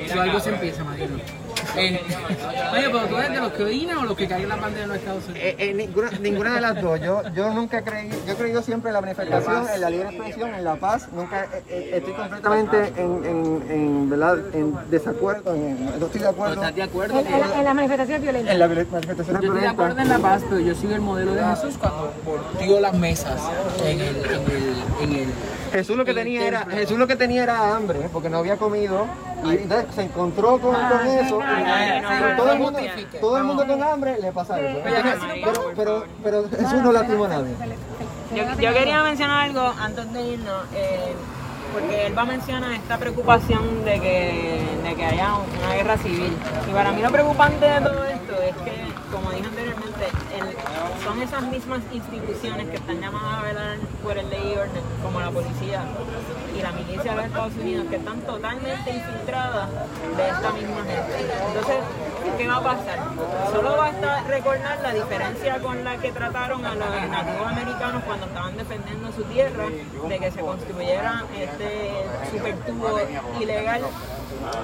[0.06, 1.16] Eso algo se empieza, Marino.
[1.78, 2.02] Eh,
[2.74, 4.88] oye, pero tú eres de los que odinan o los que caen la bandera de
[4.88, 5.40] los Estados Unidos.
[5.44, 7.00] Eh, eh, ninguna, ninguna de las dos.
[7.02, 10.54] Yo, yo nunca creí, yo he creído siempre en la manifestación, en la libre expresión,
[10.54, 11.08] en la paz.
[11.14, 14.38] Nunca eh, eh, estoy completamente en, en, en, ¿verdad?
[14.54, 17.20] en desacuerdo, en- no estoy de acuerdo ¿Estás de acuerdo?
[17.20, 18.54] En, en la- en las manifestaciones violentas.
[18.54, 21.34] en la manifestación Yo estoy de acuerdo en la paz, pero yo sigo el modelo
[21.34, 23.40] de Jesús cuando volteó las mesas
[23.86, 25.30] en el, en el, en el
[25.76, 26.66] Jesús lo que tenía era.
[26.66, 29.06] Jesús lo que tenía era hambre porque no había comido
[29.44, 32.80] y entonces se encontró con, con eso y todo el mundo
[33.20, 37.26] todo el mundo con hambre le pasa eso Oye, pero, pero, pero, Jesús no lastimó
[37.26, 37.54] a nadie.
[38.34, 41.14] Yo, yo quería mencionar algo antes de irnos, eh,
[41.74, 46.36] porque él va a mencionar esta preocupación de que, de que haya una guerra civil.
[46.70, 49.95] Y para mí lo preocupante de todo esto es que, como dije anteriormente,
[51.04, 55.30] son esas mismas instituciones que están llamadas a velar por el ley orden, como la
[55.32, 55.84] policía
[56.58, 59.70] y la milicia de los Estados Unidos, que están totalmente infiltradas
[60.18, 61.26] de esta misma gente.
[61.48, 61.76] Entonces,
[62.38, 63.00] ¿qué va a pasar?
[63.52, 68.58] Solo basta recordar la diferencia con la que trataron a los nativos americanos cuando estaban
[68.58, 69.66] defendiendo su tierra,
[70.08, 71.92] de que se construyera este
[72.32, 73.00] super tubo
[73.40, 73.82] ilegal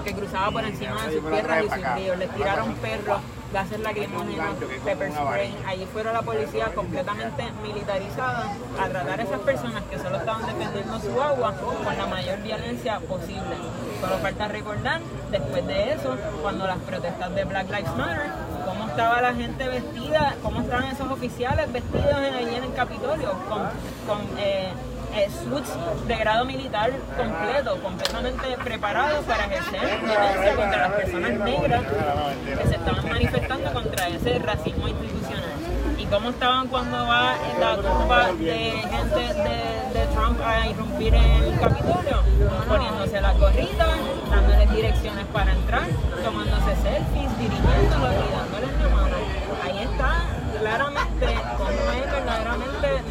[0.03, 2.17] que cruzaba por encima de sus tierras y sus ríos.
[2.17, 3.21] Les tiraron perros,
[3.51, 5.55] gases lacrimógenos, pepper spray.
[5.67, 10.99] Allí fueron la policía completamente militarizada a tratar a esas personas que solo estaban defendiendo
[10.99, 13.55] su agua con la mayor violencia posible.
[13.99, 18.31] Solo falta recordar, después de eso, cuando las protestas de Black Lives Matter,
[18.65, 23.31] cómo estaba la gente vestida, cómo estaban esos oficiales vestidos en, allí en el Capitolio,
[23.47, 23.63] con,
[24.07, 24.71] con eh,
[25.13, 25.69] eh, suits
[26.07, 31.83] de grado militar completo, completamente preparados para ejercer violencia contra las personas negras
[32.57, 35.43] que se estaban manifestando contra ese racismo institucional.
[35.97, 39.71] Y cómo estaban cuando va la culpa de gente de,
[40.13, 42.21] Trump a irrumpir en el Capitolio,
[42.67, 43.87] poniéndose la gorrita,
[44.29, 45.87] dándoles direcciones para entrar,
[46.23, 49.15] tomándose selfies, dirigiéndolos dándoles la mano.
[49.63, 51.00] Ahí está claramente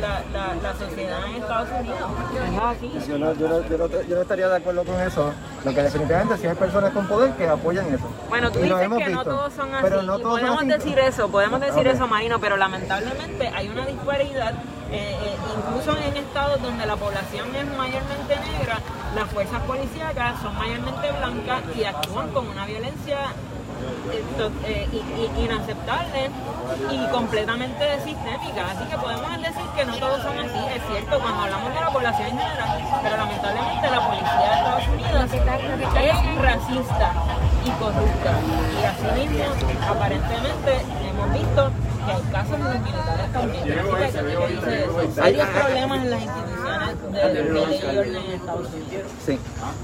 [0.00, 2.10] la, la, la sociedad en Estados Unidos.
[2.52, 3.08] Es así.
[3.08, 5.32] yo no, yo, no, yo, no, yo no estaría de acuerdo con eso
[5.64, 8.88] lo que definitivamente sí hay personas con poder que apoyan eso Bueno, tú Y dices
[8.98, 9.82] que no todos son así.
[9.82, 10.68] pero no todos podemos así.
[10.68, 14.54] decir eso, podemos decir eso, Marino, pero lamentablemente hay una disparidad.
[14.90, 18.78] eh, eh, incluso en estados donde la población es mayormente negra,
[19.14, 23.18] las fuerzas policíacas son mayormente blancas y actúan con una violencia
[24.64, 24.88] eh,
[25.38, 26.30] inaceptable
[26.90, 28.70] y completamente sistémica.
[28.70, 31.90] Así que podemos decir que no todos son así, es cierto, cuando hablamos de la
[31.90, 32.38] población en
[33.02, 37.12] pero lamentablemente la policía de Estados Unidos es racista
[37.64, 38.32] y corrupta.
[38.80, 39.44] Y así mismo,
[39.88, 40.72] aparentemente,
[41.08, 41.70] hemos visto
[42.06, 43.62] que hay casos los militares también.
[43.62, 45.12] Así que, ¿qué dice eso?
[45.14, 46.59] Serios problemas en las instituciones
[49.24, 49.38] Sí,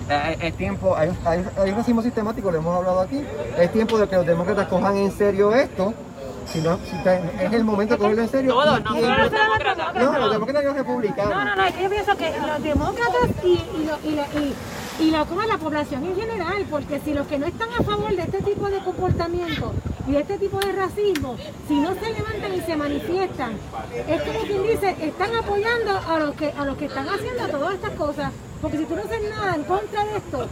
[0.08, 3.22] Eh, es tiempo, hay, hay, hay un racismo sistemático, lo hemos hablado aquí,
[3.58, 5.92] es tiempo de que los demócratas cojan en serio esto,
[6.52, 8.52] si no, si te- es el momento de cogerlo en serio.
[8.54, 9.94] Todos, no y- solo los demócratas.
[9.94, 11.34] No, los demócratas y los republicanos.
[11.34, 14.54] No, no, no, es que yo pienso que los demócratas y, y, y, y,
[15.00, 18.14] y lo- como la población en general, porque si los que no están a favor
[18.14, 19.72] de este tipo de comportamiento
[20.08, 21.36] y de este tipo de racismo,
[21.68, 23.52] si no se levantan y se manifiestan,
[24.08, 27.74] es como quien dice, están apoyando a los que a los que están haciendo todas
[27.74, 28.32] estas cosas,
[28.62, 30.46] porque si tú no haces nada en contra de esto,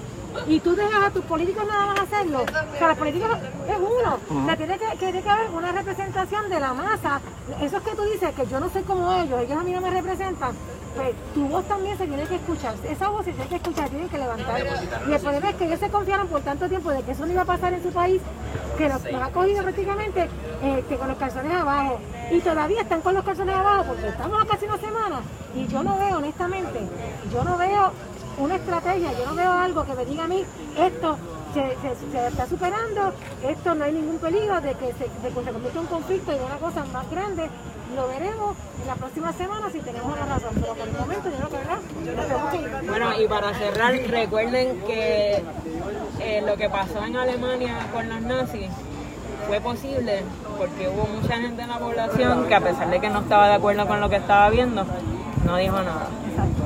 [0.47, 3.31] y tú dejas a tus políticos nada más hacerlo, o sea, los políticos
[3.69, 7.21] es uno, o sea, tiene que, tiene que haber una representación de la masa
[7.61, 9.91] esos que tú dices que yo no soy como ellos, ellos a mí no me
[9.91, 10.55] representan,
[10.95, 12.75] pues tu voz también se tiene que escuchar.
[12.89, 14.63] Esa voz se tiene que escuchar, tienen que levantar.
[15.09, 17.33] Y el problema es que ellos se confiaron por tanto tiempo de que eso no
[17.33, 18.23] iba a pasar en su país,
[18.79, 20.29] que nos, nos ha cogido prácticamente
[20.63, 21.99] este, con los calzones abajo.
[22.31, 25.21] Y todavía están con los calzones abajo porque estamos a casi una semana.
[25.55, 26.81] Y yo no veo, honestamente,
[27.33, 27.93] yo no veo
[28.39, 30.45] una estrategia, yo no veo algo que me diga a mí,
[30.79, 31.17] esto
[31.55, 33.13] se, se- se está superando,
[33.49, 36.33] esto no hay ningún peligro de que se, de que se convierta en un conflicto
[36.33, 37.49] y una cosa más grande.
[37.95, 41.49] Lo veremos en la próxima semana si tenemos la razón, pero por el momento yo
[41.49, 42.89] creo que.
[42.89, 45.45] Bueno, y para cerrar, recuerden que
[46.19, 48.67] eh, lo que pasó en Alemania con los nazis
[49.47, 50.25] fue posible
[50.59, 53.55] porque hubo mucha gente en la población que a pesar de que no estaba de
[53.55, 54.85] acuerdo con lo que estaba viendo,
[55.45, 56.09] no dijo nada.
[56.59, 56.64] con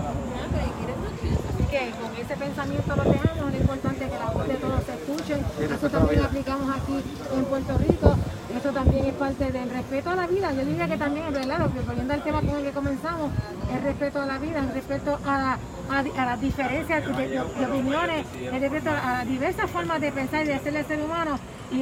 [2.28, 5.40] ese pensamiento lo dejamos, es importante que la voz de todos se escuchen,
[5.74, 7.02] eso también aplicamos aquí
[7.34, 8.14] en Puerto Rico,
[8.54, 11.58] eso también es parte del respeto a la vida, yo diría que también es verdad,
[11.60, 13.30] lo poniendo el tema con el que comenzamos,
[13.74, 15.56] el respeto a la vida, el respeto a,
[15.90, 20.12] a, a las diferencias de, de- de opiniones, el respeto a las diversas formas de
[20.12, 21.38] pensar y de ser el ser humano,
[21.70, 21.78] y,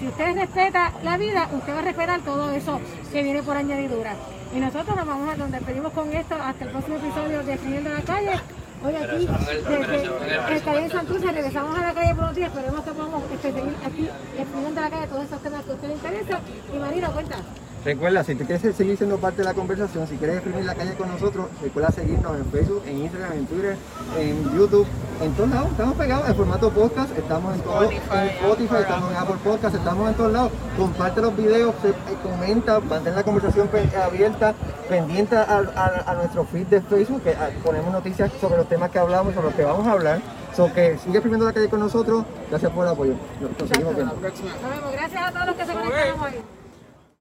[0.00, 2.80] si usted respeta la vida, usted va a respetar todo eso
[3.12, 4.14] que viene por añadidura.
[4.54, 6.36] Y nosotros nos vamos a donde pedimos con esto.
[6.40, 8.40] Hasta el próximo episodio de en la Calle.
[8.84, 12.84] Hoy aquí, desde el calle de Santurce, regresamos a la calle por unos días, esperemos
[12.84, 14.08] que podamos este, seguir aquí
[14.38, 16.40] escribiendo en la calle todos esos temas que a usted le interesan.
[16.70, 17.36] Y Marino, cuenta.
[17.84, 20.94] Recuerda, si tú quieres seguir siendo parte de la conversación, si quieres exprimir la calle
[20.94, 23.76] con nosotros, recuerda seguirnos en Facebook, en Instagram, en Twitter,
[24.18, 24.86] en YouTube,
[25.20, 25.70] en todos lados.
[25.72, 27.92] Estamos pegados en formato podcast, estamos en todo, en
[28.30, 30.52] Spotify, estamos en Apple Podcast, estamos en todos lados.
[30.78, 33.68] Comparte los videos, eh, comenta, mantén la conversación
[34.02, 34.54] abierta,
[34.88, 38.90] pendiente a, a- a nuestro feed de Facebook, que ah, ponemos noticias sobre los temas
[38.90, 40.20] que hablamos, sobre los que vamos a hablar.
[40.56, 42.24] So que sigue exprimiendo la calle con nosotros.
[42.48, 43.12] Gracias por el apoyo.
[43.42, 44.14] Nos, nos seguimos viendo.
[44.14, 44.92] Nos vemos.
[44.92, 46.63] Gracias a todos los que se conectaron hoy.